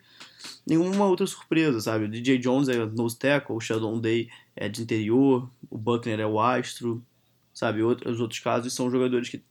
nenhuma 0.66 1.04
outra 1.04 1.26
surpresa, 1.26 1.78
sabe? 1.82 2.06
O 2.06 2.08
DJ 2.08 2.38
Jones 2.38 2.70
é 2.70 2.86
nose 2.86 3.18
tackle, 3.18 3.54
o 3.54 3.60
Sheldon 3.60 4.00
Day 4.00 4.30
é 4.56 4.66
de 4.66 4.82
interior, 4.82 5.50
o 5.70 5.76
Buckner 5.76 6.18
é 6.18 6.26
o 6.26 6.40
astro, 6.40 7.04
sabe? 7.52 7.82
Os 7.82 8.20
outros 8.20 8.40
casos 8.40 8.72
são 8.72 8.90
jogadores 8.90 9.28
que 9.28 9.44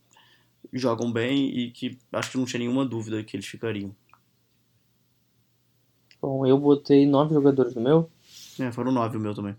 jogam 0.73 1.11
bem 1.11 1.47
e 1.55 1.69
que 1.69 1.95
acho 2.11 2.31
que 2.31 2.37
não 2.39 2.45
tinha 2.45 2.59
nenhuma 2.59 2.83
dúvida 2.83 3.23
que 3.23 3.37
eles 3.37 3.45
ficariam. 3.45 3.95
Bom, 6.19 6.43
eu 6.43 6.57
botei 6.57 7.05
nove 7.05 7.35
jogadores 7.35 7.75
no 7.75 7.81
meu. 7.83 8.09
É, 8.59 8.71
foram 8.71 8.91
nove 8.91 9.15
o 9.15 9.19
meu 9.19 9.35
também. 9.35 9.55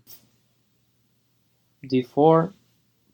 D4, 1.81 2.51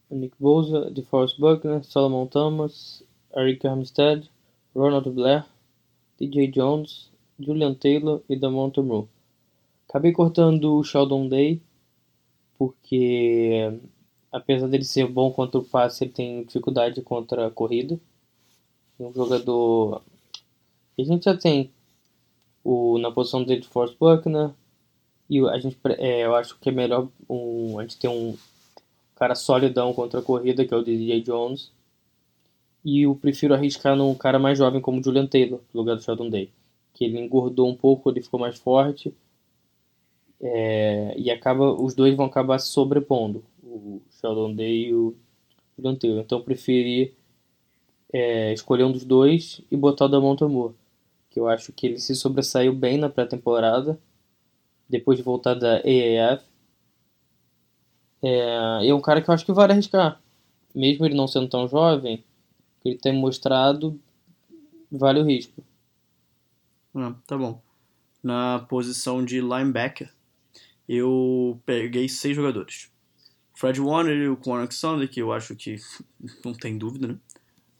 Nick 0.09 0.35
Bosa, 0.39 0.89
DeForest 0.89 1.39
Buckner, 1.39 1.83
Solomon 1.83 2.25
Thomas, 2.25 3.03
Eric 3.35 3.67
Armstead, 3.67 4.29
Ronald 4.75 5.09
Blair, 5.09 5.45
DJ 6.19 6.47
Jones, 6.47 7.09
Julian 7.39 7.73
Taylor 7.73 8.21
e 8.29 8.35
Damon 8.35 8.71
Moore. 8.77 9.07
Acabei 9.87 10.11
cortando 10.11 10.75
o 10.75 10.83
Sheldon 10.83 11.27
Day, 11.27 11.61
porque 12.57 13.79
apesar 14.31 14.67
dele 14.67 14.83
ser 14.83 15.07
bom 15.07 15.31
contra 15.31 15.59
o 15.59 15.63
passe, 15.63 16.03
ele 16.03 16.11
tem 16.11 16.43
dificuldade 16.43 17.01
contra 17.01 17.47
a 17.47 17.51
corrida. 17.51 17.99
Um 18.99 19.13
jogador. 19.13 20.01
A 20.97 21.03
gente 21.03 21.25
já 21.25 21.35
tem 21.35 21.71
o, 22.63 22.97
na 22.97 23.11
posição 23.11 23.43
dele 23.43 23.61
de 23.61 23.67
Force 23.67 23.95
Buckner, 23.99 24.51
e 25.29 25.39
a 25.47 25.59
gente, 25.59 25.77
é, 25.97 26.25
eu 26.25 26.35
acho 26.35 26.57
que 26.59 26.69
é 26.69 26.71
melhor 26.71 27.07
um, 27.29 27.79
a 27.79 27.83
gente 27.83 27.97
ter 27.97 28.07
um 28.07 28.35
cara 29.15 29.35
solidão 29.35 29.93
contra 29.93 30.19
a 30.19 30.23
corrida, 30.23 30.65
que 30.65 30.73
é 30.73 30.77
o 30.77 30.83
DJ 30.83 31.21
Jones. 31.21 31.71
E 32.83 33.03
eu 33.03 33.15
prefiro 33.15 33.53
arriscar 33.53 33.95
num 33.95 34.13
cara 34.15 34.37
mais 34.37 34.57
jovem 34.57 34.81
como 34.81 34.99
o 34.99 35.03
Julian 35.03 35.25
Taylor, 35.27 35.61
no 35.73 35.81
lugar 35.81 35.95
do 35.95 36.03
Sheldon 36.03 36.29
Day. 36.29 36.51
Que 36.93 37.05
ele 37.05 37.19
engordou 37.19 37.69
um 37.69 37.75
pouco, 37.75 38.09
ele 38.09 38.21
ficou 38.21 38.39
mais 38.39 38.57
forte. 38.57 39.13
É, 40.41 41.13
e 41.17 41.31
acaba, 41.31 41.71
os 41.73 41.93
dois 41.95 42.15
vão 42.15 42.25
acabar 42.25 42.59
se 42.59 42.67
sobrepondo, 42.67 43.43
o 43.63 44.01
Sheldon 44.19 44.53
Day 44.53 44.87
e 44.87 44.93
o 44.93 45.15
Julian 45.77 45.95
Taylor. 45.95 46.21
Então 46.21 46.39
eu 46.39 46.43
preferi 46.43 47.13
é, 48.11 48.53
escolher 48.53 48.83
um 48.83 48.91
dos 48.91 49.05
dois 49.05 49.61
e 49.71 49.77
botar 49.77 50.05
o 50.05 50.09
Damon 50.09 50.35
Moore. 50.41 50.75
Que 51.29 51.39
eu 51.39 51.47
acho 51.47 51.71
que 51.73 51.87
ele 51.87 51.97
se 51.99 52.15
sobressaiu 52.15 52.73
bem 52.73 52.97
na 52.97 53.09
pré-temporada 53.09 53.99
depois 54.87 55.17
de 55.17 55.23
voltar 55.23 55.55
da 55.55 55.77
AAF. 55.77 56.43
É, 58.21 58.87
é 58.87 58.93
um 58.93 59.01
cara 59.01 59.21
que 59.21 59.29
eu 59.29 59.33
acho 59.33 59.45
que 59.45 59.51
vale 59.51 59.73
arriscar. 59.73 60.21
Mesmo 60.75 61.05
ele 61.05 61.15
não 61.15 61.27
sendo 61.27 61.47
tão 61.47 61.67
jovem, 61.67 62.23
ele 62.83 62.97
tem 62.97 63.13
mostrado, 63.13 63.99
vale 64.91 65.19
o 65.19 65.25
risco. 65.25 65.63
Ah, 66.93 67.15
tá 67.25 67.37
bom. 67.37 67.61
Na 68.21 68.59
posição 68.69 69.23
de 69.23 69.41
linebacker, 69.41 70.11
eu 70.87 71.59
peguei 71.65 72.07
seis 72.07 72.35
jogadores. 72.35 72.91
Fred 73.53 73.79
Warner 73.79 74.17
e 74.17 74.27
o 74.27 74.37
Quan 74.37 74.59
Alexander, 74.59 75.09
que 75.09 75.21
eu 75.21 75.31
acho 75.31 75.55
que 75.55 75.77
não 76.43 76.53
tem 76.53 76.77
dúvida, 76.77 77.07
né? 77.07 77.17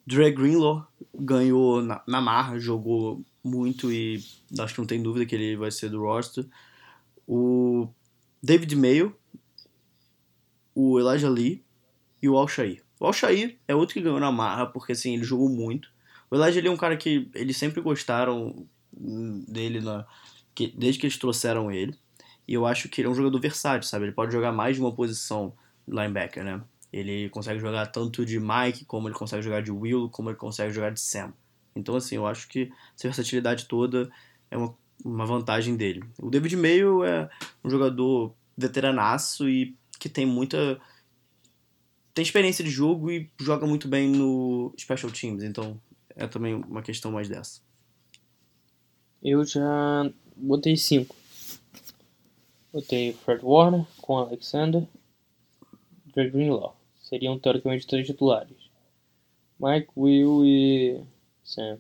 Dre 0.06 0.32
Greenlaw 0.32 0.86
ganhou 1.16 1.82
na, 1.82 2.04
na 2.06 2.20
marra, 2.20 2.60
jogou 2.60 3.24
muito 3.44 3.92
e 3.92 4.24
acho 4.60 4.74
que 4.74 4.80
não 4.80 4.88
tem 4.88 5.02
dúvida 5.02 5.26
que 5.26 5.36
ele 5.36 5.56
vai 5.56 5.72
ser 5.72 5.90
do 5.90 6.02
roster. 6.02 6.46
O 7.28 7.88
David 8.42 8.76
Mayo, 8.76 9.16
o 10.76 11.00
Elijah 11.00 11.30
Lee 11.30 11.64
e 12.22 12.28
o 12.28 12.38
Al-Shair. 12.38 12.84
O 13.04 13.08
Al-Shair 13.08 13.58
é 13.68 13.76
outro 13.76 13.96
que 13.96 14.02
ganhou 14.02 14.18
na 14.18 14.32
marra, 14.32 14.66
porque 14.66 14.94
assim, 14.94 15.14
ele 15.14 15.26
jogou 15.26 15.50
muito. 15.50 15.90
O 16.32 16.38
Elijah 16.38 16.66
é 16.66 16.72
um 16.72 16.78
cara 16.78 16.96
que 16.96 17.30
eles 17.36 17.58
sempre 17.58 17.82
gostaram 17.82 18.66
dele 19.46 19.82
na, 19.82 20.08
que, 20.56 20.68
desde 20.68 21.02
que 21.02 21.08
eles 21.08 21.18
trouxeram 21.18 21.70
ele. 21.70 21.94
E 22.48 22.54
eu 22.54 22.66
acho 22.66 22.88
que 22.88 23.02
ele 23.02 23.10
é 23.10 23.12
um 23.12 23.14
jogador 23.14 23.38
versátil, 23.42 23.90
sabe? 23.90 24.06
Ele 24.06 24.14
pode 24.14 24.32
jogar 24.32 24.54
mais 24.54 24.78
de 24.78 24.82
uma 24.82 24.96
posição 24.96 25.54
linebacker, 25.86 26.46
né? 26.46 26.62
Ele 26.94 27.28
consegue 27.28 27.60
jogar 27.60 27.88
tanto 27.88 28.26
de 28.26 28.40
Mike, 28.40 28.86
como 28.86 29.10
ele 29.10 29.16
consegue 29.16 29.42
jogar 29.42 29.62
de 29.62 29.70
Will, 29.70 30.08
como 30.10 30.30
ele 30.30 30.38
consegue 30.38 30.72
jogar 30.72 30.92
de 30.92 31.02
Sam. 31.02 31.34
Então, 31.76 31.98
assim, 31.98 32.16
eu 32.16 32.26
acho 32.26 32.48
que 32.48 32.72
essa 32.96 33.10
versatilidade 33.10 33.66
toda 33.66 34.10
é 34.50 34.56
uma, 34.56 34.74
uma 35.04 35.26
vantagem 35.26 35.76
dele. 35.76 36.06
O 36.22 36.30
David 36.30 36.56
Mayo 36.56 37.04
é 37.04 37.30
um 37.62 37.70
jogador 37.70 38.34
veteranaço 38.58 39.50
e 39.50 39.76
que 40.00 40.08
tem 40.08 40.26
muita. 40.26 40.80
Tem 42.14 42.22
experiência 42.22 42.64
de 42.64 42.70
jogo 42.70 43.10
e 43.10 43.30
joga 43.40 43.66
muito 43.66 43.88
bem 43.88 44.08
no 44.08 44.74
Special 44.80 45.12
Teams. 45.12 45.44
Então, 45.44 45.80
é 46.16 46.28
também 46.28 46.54
uma 46.54 46.82
questão 46.82 47.12
mais 47.12 47.28
dessa. 47.28 47.62
Eu 49.22 49.44
já 49.46 50.10
botei 50.36 50.78
cinco. 50.78 51.16
Botei 52.72 53.14
Fred 53.14 53.44
Warner 53.44 53.86
com 54.02 54.18
Alexander, 54.18 54.88
Dre 56.14 56.30
Greenlaw. 56.30 56.76
Seriam 57.02 57.38
teoricamente 57.40 57.88
três 57.88 58.06
titulares. 58.06 58.58
Mike, 59.60 59.90
Will 59.96 60.46
e 60.46 61.04
Sam. 61.44 61.80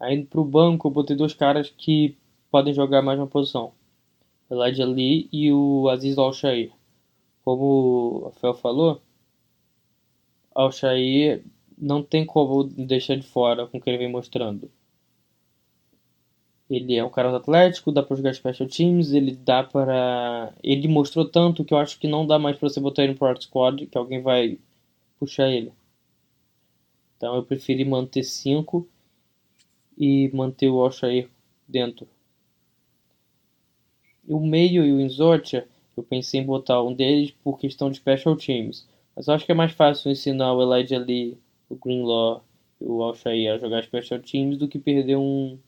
Aí 0.00 0.24
pro 0.24 0.44
banco 0.44 0.88
eu 0.88 0.92
botei 0.92 1.16
dois 1.16 1.34
caras 1.34 1.70
que 1.70 2.16
podem 2.50 2.74
jogar 2.74 3.02
mais 3.02 3.18
uma 3.18 3.26
posição. 3.26 3.72
Elijah 4.50 4.86
Lee 4.86 5.28
e 5.32 5.52
o 5.52 5.88
Aziz 5.88 6.18
Al-Shair. 6.18 6.72
Como 7.44 7.64
o 7.64 8.24
Rafael 8.24 8.54
falou, 8.54 9.02
Al-Shair 10.54 11.44
não 11.76 12.02
tem 12.02 12.24
como 12.24 12.64
deixar 12.64 13.16
de 13.16 13.26
fora 13.26 13.66
com 13.66 13.78
o 13.78 13.80
que 13.80 13.90
ele 13.90 13.98
vem 13.98 14.10
mostrando. 14.10 14.70
Ele 16.68 16.96
é 16.96 17.04
um 17.04 17.10
cara 17.10 17.36
atlético, 17.36 17.92
dá 17.92 18.02
pra 18.02 18.16
jogar 18.16 18.34
special 18.34 18.68
teams, 18.68 19.12
ele 19.12 19.32
dá 19.32 19.62
para 19.62 20.54
Ele 20.62 20.88
mostrou 20.88 21.28
tanto 21.28 21.64
que 21.64 21.74
eu 21.74 21.78
acho 21.78 21.98
que 21.98 22.08
não 22.08 22.26
dá 22.26 22.38
mais 22.38 22.56
pra 22.56 22.68
você 22.68 22.80
botar 22.80 23.02
ele 23.02 23.12
no 23.12 23.18
Pro 23.18 23.40
Squad, 23.40 23.86
que 23.86 23.98
alguém 23.98 24.22
vai 24.22 24.58
puxar 25.18 25.50
ele. 25.50 25.72
Então 27.16 27.34
eu 27.36 27.42
preferi 27.42 27.84
manter 27.84 28.22
5 28.22 28.88
e 29.96 30.30
manter 30.32 30.68
o 30.68 30.80
Alshair 30.80 31.28
dentro. 31.68 32.08
E 34.26 34.32
o 34.32 34.40
meio 34.40 34.84
e 34.84 34.92
o 34.92 35.00
Inzotia, 35.00 35.68
eu 35.96 36.02
pensei 36.02 36.40
em 36.40 36.46
botar 36.46 36.82
um 36.82 36.94
deles 36.94 37.30
por 37.42 37.58
questão 37.58 37.90
de 37.90 37.98
special 37.98 38.36
teams. 38.36 38.86
Mas 39.14 39.28
eu 39.28 39.34
acho 39.34 39.46
que 39.46 39.52
é 39.52 39.54
mais 39.54 39.72
fácil 39.72 40.10
ensinar 40.10 40.52
o 40.52 40.62
Elijah 40.62 40.98
Lee, 40.98 41.38
o 41.68 41.76
Greenlaw 41.76 42.44
e 42.80 42.84
o 42.84 43.02
Alshair 43.02 43.54
a 43.54 43.58
jogar 43.58 43.84
special 43.84 44.20
teams 44.20 44.58
do 44.58 44.68
que 44.68 44.78
perder 44.78 45.16
um 45.16 45.58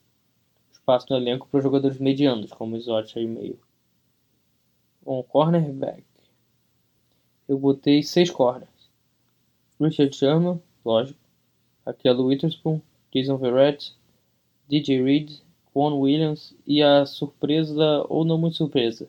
espaço 0.73 1.07
no 1.11 1.17
elenco 1.17 1.49
para 1.49 1.61
jogadores 1.61 1.99
medianos, 1.99 2.53
como 2.53 2.77
Exotia 2.77 3.23
e 3.23 3.27
meio. 3.27 3.59
Um 5.07 5.23
cornerback. 5.23 6.05
Eu 7.49 7.59
botei 7.59 8.03
seis 8.03 8.31
corners. 8.31 8.91
Richard 9.81 10.15
Sherman, 10.17 10.61
lógico. 10.85 11.19
Aquela 11.85 12.23
Witherspoon, 12.23 12.81
Jason 13.13 13.37
Verrett, 13.37 13.95
DJ 14.69 15.03
Reed, 15.03 15.41
Quan 15.73 15.95
Williams 15.95 16.55
e 16.67 16.83
a 16.83 17.07
surpresa, 17.07 18.05
ou 18.09 18.25
não 18.25 18.39
muito 18.39 18.57
surpresa, 18.57 19.09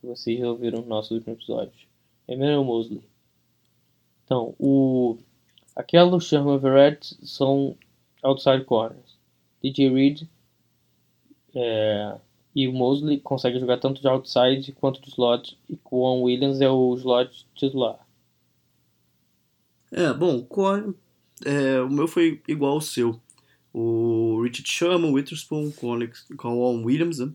se 0.00 0.06
vocês 0.06 0.42
ouviram 0.42 0.82
no 0.82 0.88
nosso 0.88 1.14
último 1.14 1.34
episódio, 1.34 1.72
Emmanuel 2.28 2.64
Mosley. 2.64 3.02
Então, 4.26 4.54
o 4.58 5.16
aquela 5.74 6.20
Sherman 6.20 6.58
Verrett 6.58 7.16
são 7.22 7.74
outside 8.22 8.64
corners. 8.64 9.16
DJ 9.62 9.90
Reed 9.90 10.22
é, 11.54 12.18
e 12.54 12.68
o 12.68 12.72
Mosley 12.72 13.18
consegue 13.20 13.58
jogar 13.58 13.78
tanto 13.78 14.00
de 14.00 14.08
outside 14.08 14.72
quanto 14.72 15.00
de 15.00 15.08
slot. 15.08 15.56
E 15.70 15.78
Juan 15.90 16.20
Williams 16.20 16.60
é 16.60 16.68
o 16.68 16.94
slot 16.96 17.46
titular. 17.54 17.98
É, 19.90 20.12
bom, 20.12 20.44
é, 21.44 21.80
o 21.80 21.88
meu 21.88 22.08
foi 22.08 22.42
igual 22.48 22.72
ao 22.72 22.80
seu. 22.80 23.20
O 23.72 24.42
Richard 24.42 24.68
Sherman, 24.68 25.12
Witherspoon, 25.12 25.72
Juan 25.80 26.84
Williams, 26.84 27.20
né? 27.20 27.32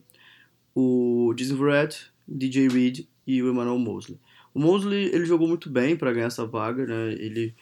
o 0.76 1.34
Jason 1.36 1.56
Verrett, 1.56 2.08
DJ 2.28 2.68
Reed 2.68 3.06
e 3.26 3.42
o 3.42 3.50
Emmanuel 3.50 3.78
Mosley. 3.78 4.20
O 4.54 4.60
Mosley 4.60 5.06
ele 5.14 5.26
jogou 5.26 5.48
muito 5.48 5.70
bem 5.70 5.96
para 5.96 6.12
ganhar 6.12 6.28
essa 6.28 6.46
vaga, 6.46 6.86
né? 6.86 7.14
Ele 7.14 7.56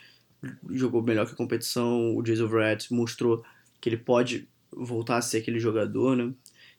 jogou 0.69 1.01
melhor 1.01 1.25
que 1.25 1.33
a 1.33 1.37
competição. 1.37 2.15
O 2.15 2.21
Jason 2.21 2.47
Verrett 2.47 2.93
mostrou 2.93 3.43
que 3.79 3.89
ele 3.89 3.97
pode 3.97 4.47
voltar 4.71 5.17
a 5.17 5.21
ser 5.21 5.37
aquele 5.37 5.59
jogador, 5.59 6.15
né? 6.15 6.33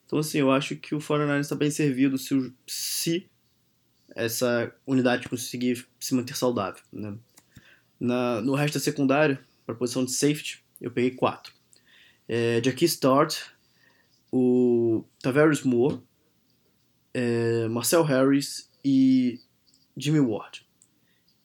Então, 0.06 0.18
assim, 0.18 0.38
eu 0.38 0.50
acho 0.50 0.74
que 0.74 0.94
o 0.94 1.00
49 1.00 1.40
está 1.40 1.54
bem 1.54 1.70
servido 1.70 2.18
se, 2.18 2.52
se 2.66 3.30
essa 4.14 4.74
unidade 4.84 5.28
conseguir 5.28 5.86
se 6.00 6.14
manter 6.16 6.36
saudável. 6.36 6.82
Né? 6.92 7.16
Na, 7.98 8.40
no 8.40 8.54
resto 8.56 8.74
da 8.74 8.80
secundária, 8.80 9.40
para 9.64 9.74
a 9.74 9.78
posição 9.78 10.04
de 10.04 10.10
safety, 10.10 10.64
eu 10.80 10.90
peguei 10.90 11.12
quatro. 11.12 11.52
É, 12.26 12.60
Jackie 12.60 12.86
Start, 12.86 13.38
o 14.32 15.04
Tavares 15.22 15.62
Moore, 15.62 16.00
é, 17.14 17.68
Marcel 17.68 18.02
Harris 18.02 18.68
e 18.84 19.38
Jimmy 20.00 20.20
Ward. 20.20 20.66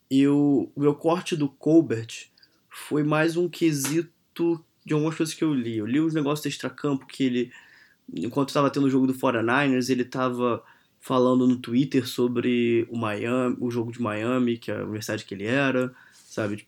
E 0.09 0.27
o 0.27 0.71
meu 0.77 0.95
corte 0.95 1.35
do 1.35 1.49
Colbert 1.49 2.27
foi 2.69 3.03
mais 3.03 3.35
um 3.35 3.49
quesito 3.49 4.63
de 4.85 4.93
algumas 4.93 5.15
coisas 5.15 5.33
que 5.33 5.43
eu 5.43 5.53
li. 5.53 5.77
Eu 5.77 5.85
li 5.85 5.99
os 5.99 6.13
negócios 6.13 6.45
extra-campo 6.45 7.05
que 7.07 7.23
ele 7.23 7.51
enquanto 8.13 8.49
estava 8.49 8.69
tendo 8.69 8.85
o 8.85 8.89
jogo 8.89 9.07
do 9.07 9.13
49ers, 9.13 9.89
ele 9.89 10.03
estava 10.03 10.63
falando 10.99 11.47
no 11.47 11.57
Twitter 11.57 12.07
sobre 12.07 12.87
o 12.89 12.97
Miami, 12.97 13.57
o 13.59 13.69
jogo 13.69 13.91
de 13.91 14.01
Miami, 14.01 14.57
que 14.57 14.71
é 14.71 14.75
a 14.75 14.83
universidade 14.83 15.25
que 15.25 15.33
ele 15.33 15.45
era, 15.45 15.93
sabe? 16.13 16.67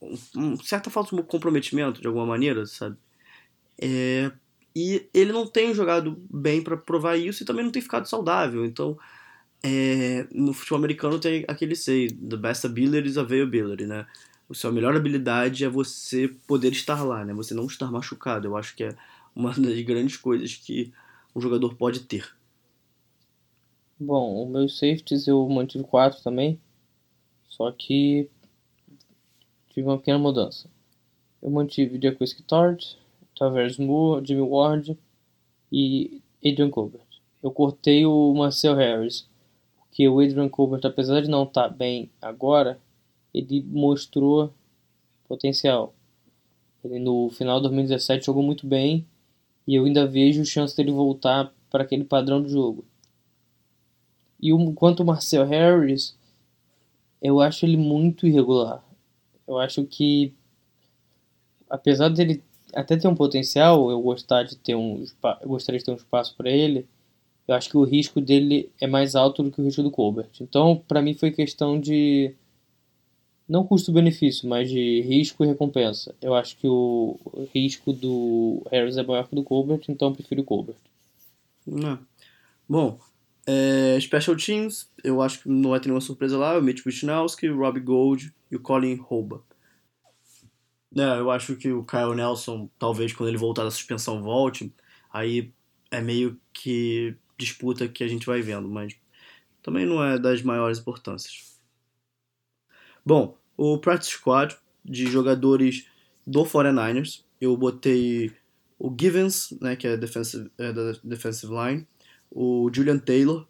Um, 0.00 0.16
um 0.36 0.56
certa 0.56 0.90
falta 0.90 1.14
de 1.14 1.22
comprometimento, 1.22 2.00
de 2.00 2.06
alguma 2.06 2.26
maneira, 2.26 2.66
sabe? 2.66 2.96
É, 3.78 4.30
e 4.74 5.08
ele 5.12 5.32
não 5.32 5.46
tem 5.46 5.74
jogado 5.74 6.22
bem 6.30 6.62
para 6.62 6.76
provar 6.76 7.16
isso 7.16 7.42
e 7.42 7.46
também 7.46 7.64
não 7.64 7.72
tem 7.72 7.82
ficado 7.82 8.08
saudável. 8.08 8.64
Então, 8.64 8.98
é, 9.66 10.26
no 10.30 10.52
futebol 10.52 10.76
americano 10.78 11.18
tem 11.18 11.42
aquele 11.48 11.74
sei, 11.74 12.10
the 12.10 12.36
best 12.36 12.66
ability 12.66 13.08
is 13.08 13.16
availability, 13.16 13.86
né? 13.86 14.06
A 14.50 14.52
sua 14.52 14.70
melhor 14.70 14.94
habilidade 14.94 15.64
é 15.64 15.68
você 15.70 16.28
poder 16.46 16.70
estar 16.72 17.02
lá, 17.02 17.24
né? 17.24 17.32
Você 17.32 17.54
não 17.54 17.64
estar 17.64 17.90
machucado. 17.90 18.46
Eu 18.46 18.58
acho 18.58 18.76
que 18.76 18.84
é 18.84 18.94
uma 19.34 19.52
das 19.58 19.80
grandes 19.80 20.18
coisas 20.18 20.54
que 20.54 20.92
um 21.34 21.40
jogador 21.40 21.74
pode 21.76 22.00
ter. 22.00 22.30
Bom, 23.98 24.44
os 24.44 24.50
meus 24.50 24.78
safeties 24.78 25.26
eu 25.26 25.48
mantive 25.48 25.84
quatro 25.84 26.22
também, 26.22 26.60
só 27.48 27.72
que 27.72 28.28
tive 29.70 29.86
uma 29.86 29.96
pequena 29.96 30.18
mudança. 30.18 30.68
Eu 31.40 31.50
mantive 31.50 31.98
Jacques 32.02 32.36
Tart, 32.46 32.96
Tavares 33.38 33.78
Moore, 33.78 34.26
Jimmy 34.26 34.42
Ward 34.42 34.98
e 35.72 36.20
Adrian 36.44 36.68
Colbert. 36.68 37.00
Eu 37.42 37.50
cortei 37.50 38.04
o 38.04 38.34
Marcel 38.34 38.74
Harris, 38.74 39.26
porque 39.94 40.08
o 40.08 40.18
Adrian 40.18 40.48
Colbert, 40.48 40.80
apesar 40.84 41.20
de 41.20 41.30
não 41.30 41.44
estar 41.44 41.68
tá 41.68 41.72
bem 41.72 42.10
agora, 42.20 42.80
ele 43.32 43.62
mostrou 43.62 44.52
potencial. 45.28 45.94
Ele 46.82 46.98
no 46.98 47.30
final 47.30 47.58
de 47.58 47.68
2017 47.68 48.26
jogou 48.26 48.42
muito 48.42 48.66
bem 48.66 49.06
e 49.64 49.76
eu 49.76 49.84
ainda 49.84 50.04
vejo 50.04 50.44
chance 50.44 50.76
dele 50.76 50.90
voltar 50.90 51.54
para 51.70 51.84
aquele 51.84 52.02
padrão 52.02 52.42
de 52.42 52.48
jogo. 52.50 52.84
E 54.40 54.52
o, 54.52 54.72
quanto 54.72 55.04
o 55.04 55.06
Marcel 55.06 55.46
Harris, 55.46 56.18
eu 57.22 57.40
acho 57.40 57.64
ele 57.64 57.76
muito 57.76 58.26
irregular. 58.26 58.84
Eu 59.46 59.60
acho 59.60 59.84
que, 59.84 60.34
apesar 61.70 62.08
dele 62.08 62.42
até 62.74 62.96
ter 62.96 63.06
um 63.06 63.14
potencial, 63.14 63.92
eu 63.92 64.02
gostar 64.02 64.42
de 64.42 64.56
ter 64.56 64.74
um, 64.74 65.04
eu 65.40 65.48
gostaria 65.48 65.78
de 65.78 65.84
ter 65.84 65.92
um 65.92 65.96
espaço 65.96 66.34
para 66.34 66.50
ele. 66.50 66.84
Eu 67.46 67.54
acho 67.54 67.68
que 67.68 67.76
o 67.76 67.84
risco 67.84 68.20
dele 68.20 68.70
é 68.80 68.86
mais 68.86 69.14
alto 69.14 69.42
do 69.42 69.50
que 69.50 69.60
o 69.60 69.64
risco 69.64 69.82
do 69.82 69.90
Colbert. 69.90 70.30
Então, 70.40 70.82
para 70.88 71.02
mim 71.02 71.14
foi 71.14 71.30
questão 71.30 71.78
de 71.78 72.34
não 73.48 73.66
custo-benefício, 73.66 74.48
mas 74.48 74.70
de 74.70 75.02
risco 75.02 75.44
e 75.44 75.46
recompensa. 75.46 76.14
Eu 76.22 76.34
acho 76.34 76.56
que 76.56 76.66
o 76.66 77.18
risco 77.54 77.92
do 77.92 78.62
Harris 78.70 78.96
é 78.96 79.02
maior 79.02 79.28
que 79.28 79.34
o 79.34 79.36
do 79.36 79.42
Colbert, 79.42 79.82
então 79.88 80.08
eu 80.08 80.14
prefiro 80.14 80.40
o 80.40 80.44
Colbert. 80.44 80.76
Não. 81.66 81.98
Bom, 82.66 82.98
é, 83.46 83.98
Special 84.00 84.36
Teams, 84.36 84.88
eu 85.02 85.20
acho 85.20 85.42
que 85.42 85.48
não 85.48 85.70
vai 85.70 85.80
ter 85.80 85.88
nenhuma 85.88 86.00
surpresa 86.00 86.38
lá. 86.38 86.58
O 86.58 86.62
Mitch 86.62 86.84
Wisnowski, 86.84 87.48
o 87.48 87.58
Robbie 87.58 87.80
Gold 87.80 88.32
e 88.50 88.56
o 88.56 88.60
Colin 88.60 88.96
Rouba. 88.96 89.42
É, 90.96 91.18
eu 91.18 91.30
acho 91.30 91.56
que 91.56 91.70
o 91.72 91.84
Kyle 91.84 92.14
Nelson, 92.14 92.70
talvez 92.78 93.12
quando 93.12 93.28
ele 93.28 93.36
voltar 93.36 93.64
da 93.64 93.70
suspensão, 93.70 94.22
volte. 94.22 94.72
Aí 95.12 95.52
é 95.90 96.00
meio 96.00 96.40
que 96.52 97.16
disputa 97.38 97.88
que 97.88 98.04
a 98.04 98.08
gente 98.08 98.26
vai 98.26 98.40
vendo, 98.40 98.68
mas 98.68 98.94
também 99.62 99.86
não 99.86 100.04
é 100.04 100.18
das 100.18 100.42
maiores 100.42 100.78
importâncias. 100.78 101.58
Bom, 103.04 103.36
o 103.56 103.78
practice 103.78 104.12
squad 104.12 104.56
de 104.84 105.06
jogadores 105.06 105.86
do 106.26 106.44
49ers, 106.44 107.24
eu 107.40 107.56
botei 107.56 108.32
o 108.78 108.94
Givens, 108.98 109.56
né, 109.60 109.76
que 109.76 109.86
é, 109.86 109.96
defensive, 109.96 110.50
é 110.58 110.72
da 110.72 110.92
defensive 111.02 111.52
line, 111.52 111.86
o 112.30 112.70
Julian 112.72 112.98
Taylor, 112.98 113.46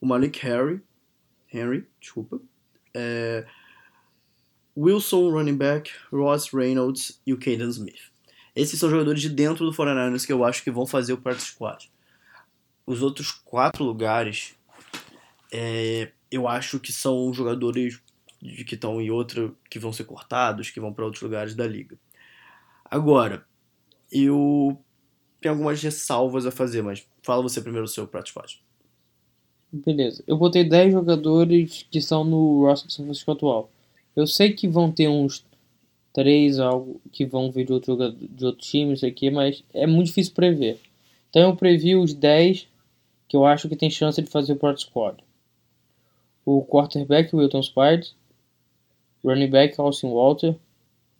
o 0.00 0.06
Malik 0.06 0.38
Harry, 0.40 0.80
Henry, 1.52 1.86
desculpa, 2.00 2.40
é, 2.92 3.46
Wilson, 4.76 5.30
running 5.30 5.56
back, 5.56 5.90
Ross 6.12 6.52
Reynolds 6.52 7.20
e 7.26 7.32
o 7.32 7.38
Caden 7.38 7.68
Smith. 7.68 8.12
Esses 8.56 8.78
são 8.78 8.90
jogadores 8.90 9.20
de 9.20 9.28
dentro 9.28 9.64
do 9.64 9.72
49ers 9.72 10.26
que 10.26 10.32
eu 10.32 10.44
acho 10.44 10.62
que 10.62 10.70
vão 10.70 10.86
fazer 10.86 11.12
o 11.12 11.18
practice 11.18 11.48
squad. 11.48 11.90
Os 12.86 13.02
outros 13.02 13.30
quatro 13.30 13.84
lugares, 13.84 14.54
é, 15.52 16.12
eu 16.30 16.46
acho 16.46 16.78
que 16.78 16.92
são 16.92 17.32
jogadores 17.32 18.00
que 18.66 18.74
estão 18.74 19.00
em 19.00 19.10
outra, 19.10 19.52
que 19.70 19.78
vão 19.78 19.92
ser 19.92 20.04
cortados, 20.04 20.70
que 20.70 20.80
vão 20.80 20.92
para 20.92 21.04
outros 21.04 21.22
lugares 21.22 21.54
da 21.54 21.66
liga. 21.66 21.98
Agora, 22.84 23.46
eu 24.12 24.78
tenho 25.40 25.54
algumas 25.54 25.82
ressalvas 25.82 26.46
a 26.46 26.50
fazer, 26.50 26.82
mas 26.82 27.06
fala 27.22 27.42
você 27.42 27.60
primeiro 27.60 27.86
o 27.86 27.88
seu 27.88 28.06
practice 28.06 28.32
squad. 28.32 28.62
Beleza. 29.72 30.22
Eu 30.26 30.36
botei 30.36 30.62
10 30.62 30.92
jogadores 30.92 31.84
que 31.90 32.00
são 32.00 32.22
no 32.22 32.66
roster 32.66 32.90
São 32.90 33.04
Francisco 33.04 33.32
atual. 33.32 33.70
Eu 34.14 34.26
sei 34.26 34.52
que 34.52 34.68
vão 34.68 34.92
ter 34.92 35.08
uns 35.08 35.44
3 36.12 36.60
algo 36.60 37.00
que 37.10 37.26
vão 37.26 37.50
vir 37.50 37.66
de 37.66 37.72
outro, 37.72 38.12
de 38.12 38.44
outro 38.44 38.60
time, 38.60 38.90
não 38.90 38.96
sei 38.96 39.10
o 39.10 39.14
que, 39.14 39.30
mas 39.30 39.64
é 39.72 39.86
muito 39.86 40.06
difícil 40.06 40.32
prever. 40.32 40.78
Então 41.28 41.42
eu 41.50 41.56
previ 41.56 41.96
os 41.96 42.14
10 42.14 42.68
que 43.34 43.36
eu 43.36 43.44
acho 43.44 43.68
que 43.68 43.74
tem 43.74 43.90
chance 43.90 44.22
de 44.22 44.30
fazer 44.30 44.52
o 44.52 44.56
practice 44.56 44.86
squad. 44.86 45.16
O 46.46 46.62
quarterback 46.62 47.34
Wilton 47.34 47.64
Spires, 47.64 48.14
running 49.24 49.50
back 49.50 49.74
Austin 49.80 50.12
Walter. 50.12 50.54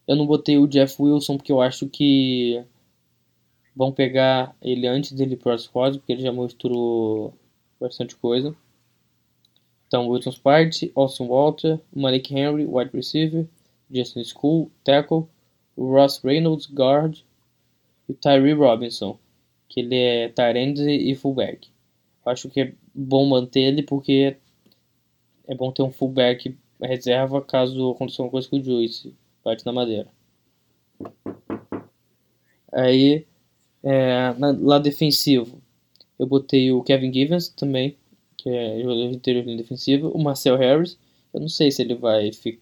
Eu 0.06 0.14
não 0.14 0.24
botei 0.24 0.56
o 0.56 0.68
Jeff 0.68 1.02
Wilson 1.02 1.36
porque 1.36 1.50
eu 1.50 1.60
acho 1.60 1.88
que 1.88 2.62
vão 3.74 3.90
pegar 3.90 4.54
ele 4.62 4.86
antes 4.86 5.10
dele 5.10 5.36
pro 5.36 5.58
squad, 5.58 5.98
porque 5.98 6.12
ele 6.12 6.22
já 6.22 6.30
mostrou 6.30 7.34
bastante 7.80 8.14
coisa. 8.14 8.54
Então, 9.88 10.06
Wilson 10.06 10.30
Spart, 10.30 10.84
Austin 10.94 11.26
Walter, 11.26 11.80
Malik 11.92 12.32
Henry, 12.32 12.64
wide 12.64 12.92
receiver, 12.94 13.44
Justin 13.90 14.22
School, 14.22 14.70
tackle, 14.84 15.26
Ross 15.76 16.20
Reynolds, 16.22 16.70
guard, 16.72 17.24
e 18.08 18.14
Tyree 18.14 18.52
Robinson, 18.52 19.18
que 19.68 19.80
ele 19.80 19.96
é 19.96 20.28
tight 20.28 20.80
e 20.80 21.12
fullback. 21.16 21.73
Acho 22.24 22.48
que 22.48 22.60
é 22.60 22.74
bom 22.94 23.26
manter 23.26 23.60
ele 23.60 23.82
porque 23.82 24.36
é 25.46 25.54
bom 25.54 25.70
ter 25.70 25.82
um 25.82 25.90
fullback 25.90 26.56
reserva 26.80 27.40
caso 27.42 27.90
aconteça 27.92 28.22
alguma 28.22 28.32
coisa 28.32 28.48
com 28.48 28.56
o 28.56 28.64
Juice, 28.64 29.14
bate 29.44 29.64
na 29.64 29.72
madeira. 29.72 30.08
Aí, 32.72 33.26
é, 33.82 34.32
na, 34.34 34.50
lá 34.58 34.78
defensivo, 34.78 35.60
eu 36.18 36.26
botei 36.26 36.72
o 36.72 36.82
Kevin 36.82 37.12
Givens 37.12 37.48
também, 37.48 37.96
que 38.36 38.48
é 38.48 38.80
jogador 38.80 39.08
de 39.08 39.16
interior 39.16 39.44
de 39.44 39.56
defensivo. 39.56 40.08
O 40.08 40.22
Marcel 40.22 40.56
Harris, 40.56 40.98
eu 41.32 41.40
não 41.40 41.48
sei 41.48 41.70
se 41.70 41.82
ele 41.82 41.94
vai 41.94 42.30
se 42.32 42.58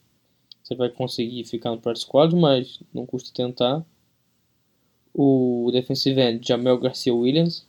vai 0.76 0.88
conseguir 0.88 1.44
ficar 1.44 1.70
no 1.70 1.80
practice 1.80 2.06
squad, 2.06 2.34
mas 2.34 2.80
não 2.94 3.04
custa 3.04 3.30
tentar. 3.34 3.84
O 5.14 5.70
defensive 5.72 6.20
end 6.20 6.46
Jamel 6.46 6.78
Garcia 6.78 7.14
Williams 7.14 7.66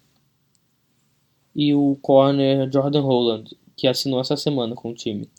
e 1.56 1.74
o 1.74 1.98
corner 2.02 2.70
Jordan 2.72 3.02
Holland, 3.02 3.58
que 3.76 3.88
assinou 3.88 4.22
essa 4.22 4.38
semana 4.38 4.76
com 4.76 4.92
o 4.92 4.94
time. 4.94 5.30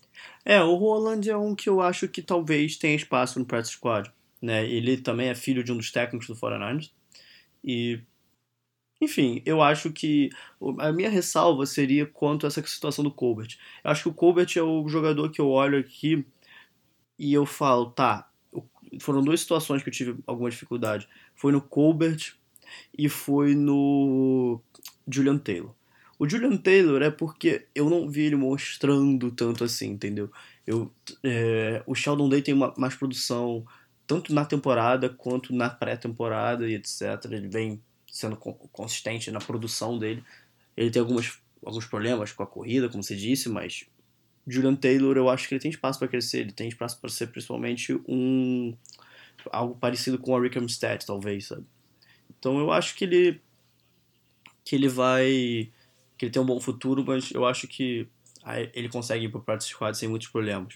É, 0.45 0.63
o 0.63 0.75
Holland 0.77 1.29
é 1.29 1.37
um 1.37 1.55
que 1.55 1.69
eu 1.69 1.81
acho 1.81 2.07
que 2.07 2.21
talvez 2.21 2.77
tenha 2.77 2.95
espaço 2.95 3.39
no 3.39 3.47
practice 3.47 3.75
squad. 3.75 4.13
Né? 4.41 4.69
Ele 4.69 4.99
também 4.99 5.29
é 5.29 5.35
filho 5.35 5.65
de 5.65 5.73
um 5.73 5.77
dos 5.77 5.91
técnicos 5.91 6.27
do 6.29 6.37
49ers. 6.37 6.91
E 7.65 8.01
enfim, 9.01 9.43
eu 9.45 9.61
acho 9.61 9.91
que 9.91 10.31
a 10.79 10.93
minha 10.93 11.11
ressalva 11.11 11.67
seria 11.67 12.07
quanto 12.07 12.45
a 12.45 12.49
essa 12.49 12.65
situação 12.67 13.03
do 13.03 13.11
Colbert. 13.11 13.57
Eu 13.83 13.91
acho 13.91 14.03
que 14.03 14.09
o 14.09 14.15
Colbert 14.15 14.49
é 14.57 14.63
o 14.63 14.89
jogador 14.89 15.31
que 15.31 15.41
eu 15.41 15.49
olho 15.49 15.79
aqui 15.79 16.25
e 17.19 17.33
eu 17.33 17.45
falo, 17.45 17.91
tá, 17.91 18.31
foram 19.01 19.23
duas 19.23 19.41
situações 19.41 19.83
que 19.83 19.89
eu 19.89 19.93
tive 19.93 20.17
alguma 20.27 20.51
dificuldade. 20.51 21.09
Foi 21.35 21.53
no 21.53 21.61
Colbert 21.61 22.35
e 22.97 23.09
foi 23.09 23.55
no 23.55 24.61
Julian 25.09 25.39
Taylor. 25.39 25.75
O 26.25 26.29
Julian 26.29 26.57
Taylor 26.57 27.03
é 27.03 27.11
porque 27.11 27.67
eu 27.75 27.91
não 27.91 28.09
vi 28.09 28.23
ele 28.23 28.37
mostrando 28.37 29.31
tanto 29.31 29.63
assim, 29.63 29.91
entendeu? 29.91 30.31
Eu, 30.67 30.91
é, 31.23 31.83
o 31.87 31.95
Sheldon 31.95 32.31
Day 32.31 32.41
tem 32.41 32.55
uma, 32.55 32.73
mais 32.79 32.95
produção 32.95 33.63
tanto 34.07 34.33
na 34.33 34.43
temporada 34.47 35.11
quanto 35.11 35.55
na 35.55 35.69
pré-temporada 35.69 36.67
e 36.67 36.77
etc. 36.77 37.03
Ele 37.31 37.47
vem 37.49 37.83
sendo 38.11 38.37
consistente 38.37 39.31
na 39.31 39.39
produção 39.39 39.99
dele. 39.99 40.25
Ele 40.75 40.91
tem 40.91 41.01
algumas, 41.01 41.39
alguns 41.63 41.85
problemas 41.85 42.33
com 42.33 42.43
a 42.43 42.47
corrida, 42.47 42.89
como 42.89 43.03
você 43.03 43.15
disse, 43.15 43.51
mas 43.51 43.85
Julian 44.47 44.77
Taylor 44.77 45.19
eu 45.19 45.29
acho 45.29 45.47
que 45.47 45.53
ele 45.53 45.61
tem 45.61 45.71
espaço 45.71 45.99
para 45.99 46.09
crescer, 46.09 46.39
ele 46.39 46.53
tem 46.53 46.69
espaço 46.69 46.99
para 46.99 47.11
ser 47.11 47.27
principalmente 47.27 47.93
um 48.09 48.75
algo 49.53 49.75
parecido 49.75 50.19
com 50.19 50.33
o 50.33 50.41
Rick 50.41 50.57
Armstead, 50.57 51.05
talvez, 51.05 51.49
sabe? 51.49 51.67
Então 52.39 52.59
eu 52.59 52.73
acho 52.73 52.95
que 52.95 53.05
ele 53.05 53.43
que 54.65 54.75
ele 54.75 54.89
vai 54.89 55.71
que 56.17 56.27
ele 56.27 56.33
tem 56.33 56.43
um 56.43 56.47
bom 56.47 56.61
futuro, 56.61 57.05
mas 57.05 57.31
eu 57.33 57.45
acho 57.45 57.67
que 57.67 58.09
ele 58.75 58.89
consegue 58.89 59.25
ir 59.25 59.29
pro 59.31 59.43
practice 59.43 59.71
squad 59.71 59.97
sem 59.97 60.09
muitos 60.09 60.29
problemas. 60.29 60.75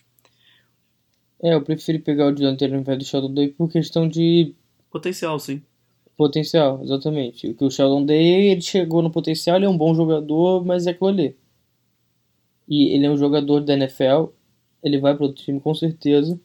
É, 1.43 1.55
eu 1.55 1.63
prefiro 1.63 2.01
pegar 2.01 2.27
o 2.27 2.35
Taylor 2.35 2.75
ao 2.75 2.81
invés 2.81 2.99
do 2.99 3.05
Sheldon 3.05 3.33
Day 3.33 3.49
por 3.49 3.71
questão 3.71 4.09
de 4.09 4.55
potencial, 4.91 5.39
sim. 5.39 5.63
Potencial, 6.17 6.83
exatamente. 6.83 7.49
O 7.49 7.55
que 7.55 7.65
o 7.65 7.71
Sheldon 7.71 8.05
Day, 8.05 8.51
ele 8.51 8.61
chegou 8.61 9.03
no 9.03 9.11
potencial, 9.11 9.57
ele 9.57 9.67
é 9.67 9.69
um 9.69 9.77
bom 9.77 9.95
jogador, 9.95 10.65
mas 10.65 10.87
é 10.87 10.91
aquilo 10.91 11.11
ali. 11.11 11.37
E 12.67 12.95
ele 12.95 13.07
é 13.07 13.11
um 13.11 13.17
jogador 13.17 13.61
da 13.61 13.75
NFL, 13.75 14.27
ele 14.83 14.99
vai 14.99 15.15
para 15.15 15.27
outro 15.27 15.43
time 15.43 15.61
com 15.61 15.75
certeza. 15.75 16.39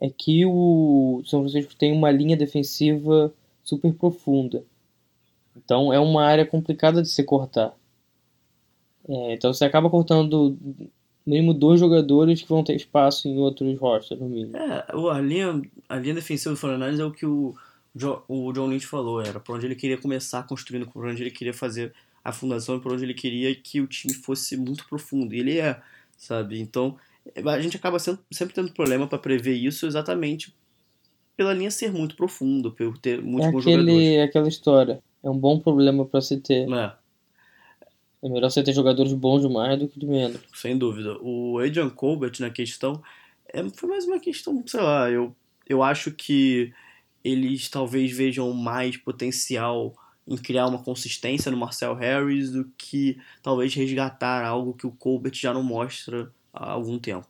É 0.00 0.08
que 0.08 0.46
o 0.46 1.22
São 1.24 1.40
Francisco 1.40 1.74
tem 1.74 1.92
uma 1.92 2.10
linha 2.10 2.36
defensiva 2.36 3.34
super 3.62 3.92
profunda. 3.94 4.64
Então 5.56 5.92
é 5.92 5.98
uma 5.98 6.24
área 6.24 6.46
complicada 6.46 7.02
de 7.02 7.08
se 7.08 7.22
cortar. 7.22 7.74
É, 9.08 9.34
então 9.34 9.52
você 9.52 9.64
acaba 9.64 9.90
cortando 9.90 10.56
mínimo 11.26 11.54
dois 11.54 11.80
jogadores 11.80 12.42
que 12.42 12.48
vão 12.48 12.64
ter 12.64 12.74
espaço 12.74 13.28
em 13.28 13.38
outros 13.38 13.78
rosters, 13.78 14.20
no 14.20 14.28
mínimo. 14.28 14.56
É, 14.56 14.84
a 14.88 15.20
linha, 15.20 15.62
a 15.88 15.96
linha 15.96 16.14
defensiva 16.14 16.54
do 16.54 16.56
Fortnite 16.56 17.00
é 17.00 17.04
o 17.04 17.12
que 17.12 17.26
o 17.26 17.54
o 18.28 18.52
John 18.52 18.68
Lynch 18.68 18.86
falou, 18.86 19.20
era 19.20 19.38
por 19.38 19.56
onde 19.56 19.66
ele 19.66 19.76
queria 19.76 19.96
começar 19.96 20.42
construindo, 20.42 20.90
por 20.90 21.06
onde 21.06 21.22
ele 21.22 21.30
queria 21.30 21.54
fazer 21.54 21.94
a 22.24 22.32
fundação, 22.32 22.80
por 22.80 22.92
onde 22.92 23.04
ele 23.04 23.14
queria 23.14 23.54
que 23.54 23.80
o 23.80 23.86
time 23.86 24.12
fosse 24.12 24.56
muito 24.56 24.84
profundo. 24.88 25.32
E 25.34 25.38
ele 25.38 25.58
é, 25.58 25.80
sabe? 26.16 26.60
Então, 26.60 26.96
a 27.46 27.60
gente 27.60 27.76
acaba 27.76 27.98
sempre, 27.98 28.24
sempre 28.32 28.54
tendo 28.54 28.72
problema 28.72 29.06
para 29.06 29.18
prever 29.18 29.54
isso 29.54 29.86
exatamente 29.86 30.52
pela 31.36 31.54
linha 31.54 31.70
ser 31.70 31.92
muito 31.92 32.16
profunda, 32.16 32.70
por 32.70 32.98
ter 32.98 33.22
muitos 33.22 33.48
é 33.48 33.52
bons 33.52 33.60
aquele, 33.60 33.80
jogadores. 33.80 34.08
É 34.08 34.22
aquela 34.22 34.48
história. 34.48 35.02
É 35.24 35.30
um 35.30 35.38
bom 35.38 35.58
problema 35.58 36.04
para 36.04 36.20
se 36.20 36.38
ter. 36.38 36.70
É. 36.70 36.92
É 38.22 38.28
melhor 38.28 38.50
você 38.50 38.62
ter 38.62 38.72
jogadores 38.72 39.12
bons 39.12 39.42
demais 39.42 39.78
do 39.78 39.88
que 39.88 39.98
de 39.98 40.06
menos. 40.06 40.40
Sem 40.54 40.78
dúvida. 40.78 41.18
O 41.20 41.58
Adrian 41.58 41.90
Colbert 41.90 42.32
na 42.40 42.50
questão 42.50 43.02
é, 43.48 43.62
foi 43.70 43.88
mais 43.88 44.06
uma 44.06 44.20
questão, 44.20 44.62
sei 44.66 44.80
lá, 44.80 45.10
eu, 45.10 45.34
eu 45.68 45.82
acho 45.82 46.10
que 46.10 46.72
eles 47.22 47.68
talvez 47.68 48.14
vejam 48.14 48.52
mais 48.52 48.96
potencial 48.96 49.94
em 50.26 50.36
criar 50.36 50.66
uma 50.66 50.82
consistência 50.82 51.50
no 51.50 51.56
Marcel 51.56 51.94
Harris 51.94 52.50
do 52.50 52.64
que 52.76 53.18
talvez 53.42 53.74
resgatar 53.74 54.44
algo 54.44 54.74
que 54.74 54.86
o 54.86 54.92
Colbert 54.92 55.34
já 55.34 55.52
não 55.52 55.62
mostra 55.62 56.30
há 56.52 56.70
algum 56.72 56.98
tempo. 56.98 57.28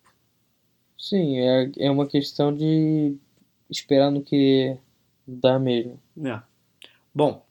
Sim, 0.99 1.39
é, 1.39 1.71
é 1.79 1.91
uma 1.91 2.07
questão 2.07 2.55
de 2.55 3.17
esperar 3.69 4.11
no 4.11 4.23
que 4.23 4.77
dá 5.27 5.59
mesmo. 5.59 6.01
É. 6.25 6.41
Bom, 7.15 7.44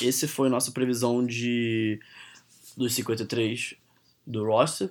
esse 0.00 0.26
foi 0.26 0.48
nossa 0.48 0.72
previsão 0.72 1.24
de 1.24 2.00
dos 2.76 2.94
53 2.94 3.74
do 4.26 4.44
roster. 4.44 4.90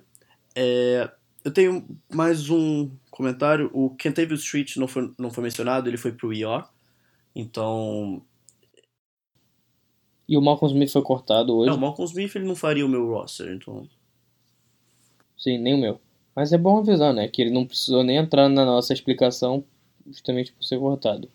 É, 0.56 1.10
eu 1.44 1.52
tenho 1.52 1.88
mais 2.14 2.50
um 2.50 2.92
comentário. 3.10 3.70
O 3.74 3.90
Kentavious 3.96 4.42
Street 4.42 4.78
não 4.78 4.88
foi, 4.88 5.12
não 5.18 5.32
foi 5.32 5.44
mencionado, 5.44 5.90
ele 5.90 5.98
foi 5.98 6.12
pro 6.12 6.34
ER. 6.34 6.66
Então. 7.36 8.22
E 10.28 10.38
o 10.38 10.42
Malcolm 10.42 10.74
Smith 10.74 10.92
foi 10.92 11.02
cortado 11.02 11.56
hoje. 11.56 11.70
Não, 11.70 11.78
o 11.78 11.82
Malcolm 11.82 12.10
Smith 12.10 12.36
ele 12.36 12.46
não 12.46 12.56
faria 12.56 12.86
o 12.86 12.90
meu 12.90 13.08
roster, 13.08 13.52
então. 13.54 13.88
Sim, 15.38 15.58
nem 15.58 15.74
o 15.74 15.78
meu. 15.78 16.00
Mas 16.36 16.54
é 16.54 16.58
bom 16.58 16.78
avisar, 16.78 17.14
né? 17.14 17.28
Que 17.28 17.42
ele 17.42 17.52
não 17.52 17.66
precisou 17.66 18.04
nem 18.04 18.18
entrar 18.18 18.48
na 18.48 18.64
nossa 18.64 18.94
explicação 18.94 19.66
justamente 20.08 20.54
por 20.54 20.64
ser 20.64 20.80
cortado. 20.80 21.30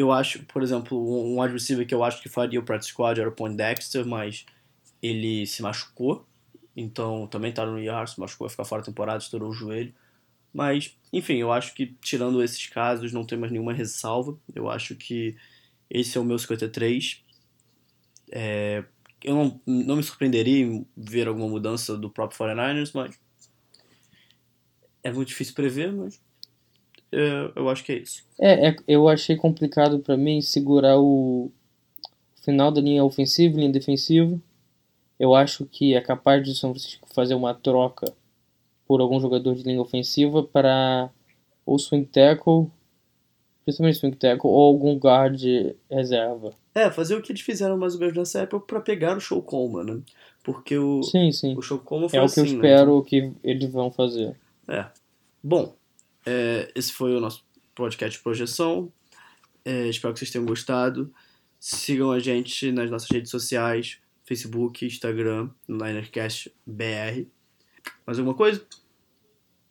Eu 0.00 0.10
acho, 0.10 0.42
por 0.46 0.62
exemplo, 0.62 0.96
um 0.98 1.42
wide 1.42 1.52
receiver 1.52 1.86
que 1.86 1.94
eu 1.94 2.02
acho 2.02 2.22
que 2.22 2.28
faria 2.30 2.58
o 2.58 2.62
practice 2.62 2.90
squad 2.90 3.20
era 3.20 3.28
o 3.28 3.32
Point 3.32 3.54
Dexter, 3.54 4.06
mas 4.06 4.46
ele 5.02 5.46
se 5.46 5.60
machucou. 5.60 6.26
Então 6.74 7.26
também 7.26 7.52
tá 7.52 7.66
no 7.66 7.78
IR, 7.78 8.08
se 8.08 8.18
machucou, 8.18 8.46
vai 8.46 8.50
ficar 8.50 8.64
fora 8.64 8.80
da 8.80 8.86
temporada, 8.86 9.22
estourou 9.22 9.50
o 9.50 9.52
joelho. 9.52 9.94
Mas, 10.54 10.98
enfim, 11.12 11.34
eu 11.34 11.52
acho 11.52 11.74
que 11.74 11.94
tirando 12.00 12.42
esses 12.42 12.66
casos 12.66 13.12
não 13.12 13.26
tem 13.26 13.38
mais 13.38 13.52
nenhuma 13.52 13.74
ressalva. 13.74 14.38
Eu 14.54 14.70
acho 14.70 14.96
que 14.96 15.36
esse 15.90 16.16
é 16.16 16.20
o 16.20 16.24
meu 16.24 16.38
53. 16.38 17.22
É, 18.32 18.82
eu 19.22 19.34
não, 19.34 19.60
não 19.66 19.96
me 19.96 20.02
surpreenderia 20.02 20.64
em 20.64 20.86
ver 20.96 21.28
alguma 21.28 21.46
mudança 21.46 21.94
do 21.94 22.08
próprio 22.08 22.38
49ers, 22.38 22.92
mas 22.94 23.20
é 25.02 25.12
muito 25.12 25.28
difícil 25.28 25.52
prever, 25.54 25.92
mas 25.92 26.22
é, 27.12 27.52
eu 27.56 27.68
acho 27.68 27.84
que 27.84 27.92
é 27.92 27.98
isso. 27.98 28.24
É, 28.38 28.68
é- 28.70 28.76
eu 28.88 29.08
achei 29.08 29.36
complicado 29.36 29.98
pra 30.00 30.16
mim 30.16 30.40
segurar 30.40 30.98
o 30.98 31.50
final 32.42 32.70
da 32.70 32.80
linha 32.80 33.04
ofensiva 33.04 33.54
e 33.56 33.60
linha 33.60 33.72
defensiva. 33.72 34.38
Eu 35.18 35.34
acho 35.34 35.66
que 35.66 35.94
é 35.94 36.00
capaz 36.00 36.42
de 36.42 36.54
São 36.54 36.70
Francisco 36.70 37.08
fazer 37.14 37.34
uma 37.34 37.52
troca 37.54 38.12
por 38.86 39.00
algum 39.00 39.20
jogador 39.20 39.54
de 39.54 39.62
linha 39.62 39.80
ofensiva 39.80 40.42
para 40.42 41.10
ou 41.66 41.78
swing 41.78 42.06
tackle, 42.06 42.66
principalmente 43.64 43.98
swing 43.98 44.16
tackle, 44.16 44.48
ou 44.50 44.60
algum 44.62 44.96
guard 44.98 45.40
reserva. 45.90 46.54
É, 46.74 46.90
fazer 46.90 47.14
o 47.16 47.22
que 47.22 47.30
eles 47.32 47.42
fizeram 47.42 47.76
mais 47.76 47.94
ou 47.94 48.00
menos 48.00 48.16
nessa 48.16 48.40
época 48.40 48.64
pra 48.66 48.80
pegar 48.80 49.16
o 49.16 49.20
show 49.20 49.42
Coleman, 49.42 49.84
né? 49.96 50.02
Porque 50.42 50.76
o, 50.78 51.02
Sim, 51.02 51.30
sim. 51.32 51.54
o 51.56 51.62
show 51.62 51.78
Coleman 51.78 52.08
foi 52.08 52.18
É 52.18 52.22
o 52.22 52.24
que 52.26 52.40
assim, 52.40 52.40
eu 52.40 52.44
né? 52.46 52.52
espero 52.72 53.02
que 53.04 53.32
eles 53.44 53.70
vão 53.70 53.90
fazer. 53.90 54.34
É. 54.66 54.86
Bom, 55.42 55.74
é, 56.24 56.70
esse 56.74 56.92
foi 56.92 57.14
o 57.14 57.20
nosso 57.20 57.44
podcast 57.74 58.18
de 58.18 58.22
projeção. 58.22 58.92
É, 59.64 59.88
espero 59.88 60.12
que 60.12 60.20
vocês 60.20 60.30
tenham 60.30 60.46
gostado. 60.46 61.12
Sigam 61.58 62.10
a 62.10 62.18
gente 62.18 62.72
nas 62.72 62.90
nossas 62.90 63.10
redes 63.10 63.30
sociais, 63.30 63.98
Facebook, 64.24 64.84
Instagram, 64.84 65.50
Ninercast 65.68 66.52
BR. 66.66 67.26
Mais 68.06 68.18
alguma 68.18 68.34
coisa? 68.34 68.64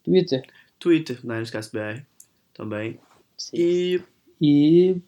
Twitter. 0.04 0.44
Twitter, 0.78 1.20
Ninercast 1.24 1.72
BR 1.72 2.02
também. 2.54 3.00
E 3.54 4.02
E 4.42 5.02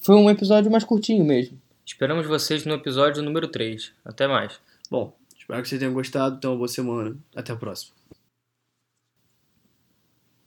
foi 0.00 0.14
um 0.16 0.30
episódio 0.30 0.70
mais 0.70 0.84
curtinho 0.84 1.24
mesmo. 1.24 1.60
Esperamos 1.84 2.26
vocês 2.26 2.64
no 2.64 2.74
episódio 2.74 3.22
número 3.22 3.48
3. 3.48 3.92
Até 4.04 4.26
mais. 4.26 4.60
Bom, 4.90 5.16
espero 5.36 5.62
que 5.62 5.68
vocês 5.68 5.78
tenham 5.78 5.94
gostado. 5.94 6.36
Então, 6.36 6.56
boa 6.56 6.68
semana. 6.68 7.16
Até 7.34 7.52
a 7.52 7.56
próxima. 7.56 8.05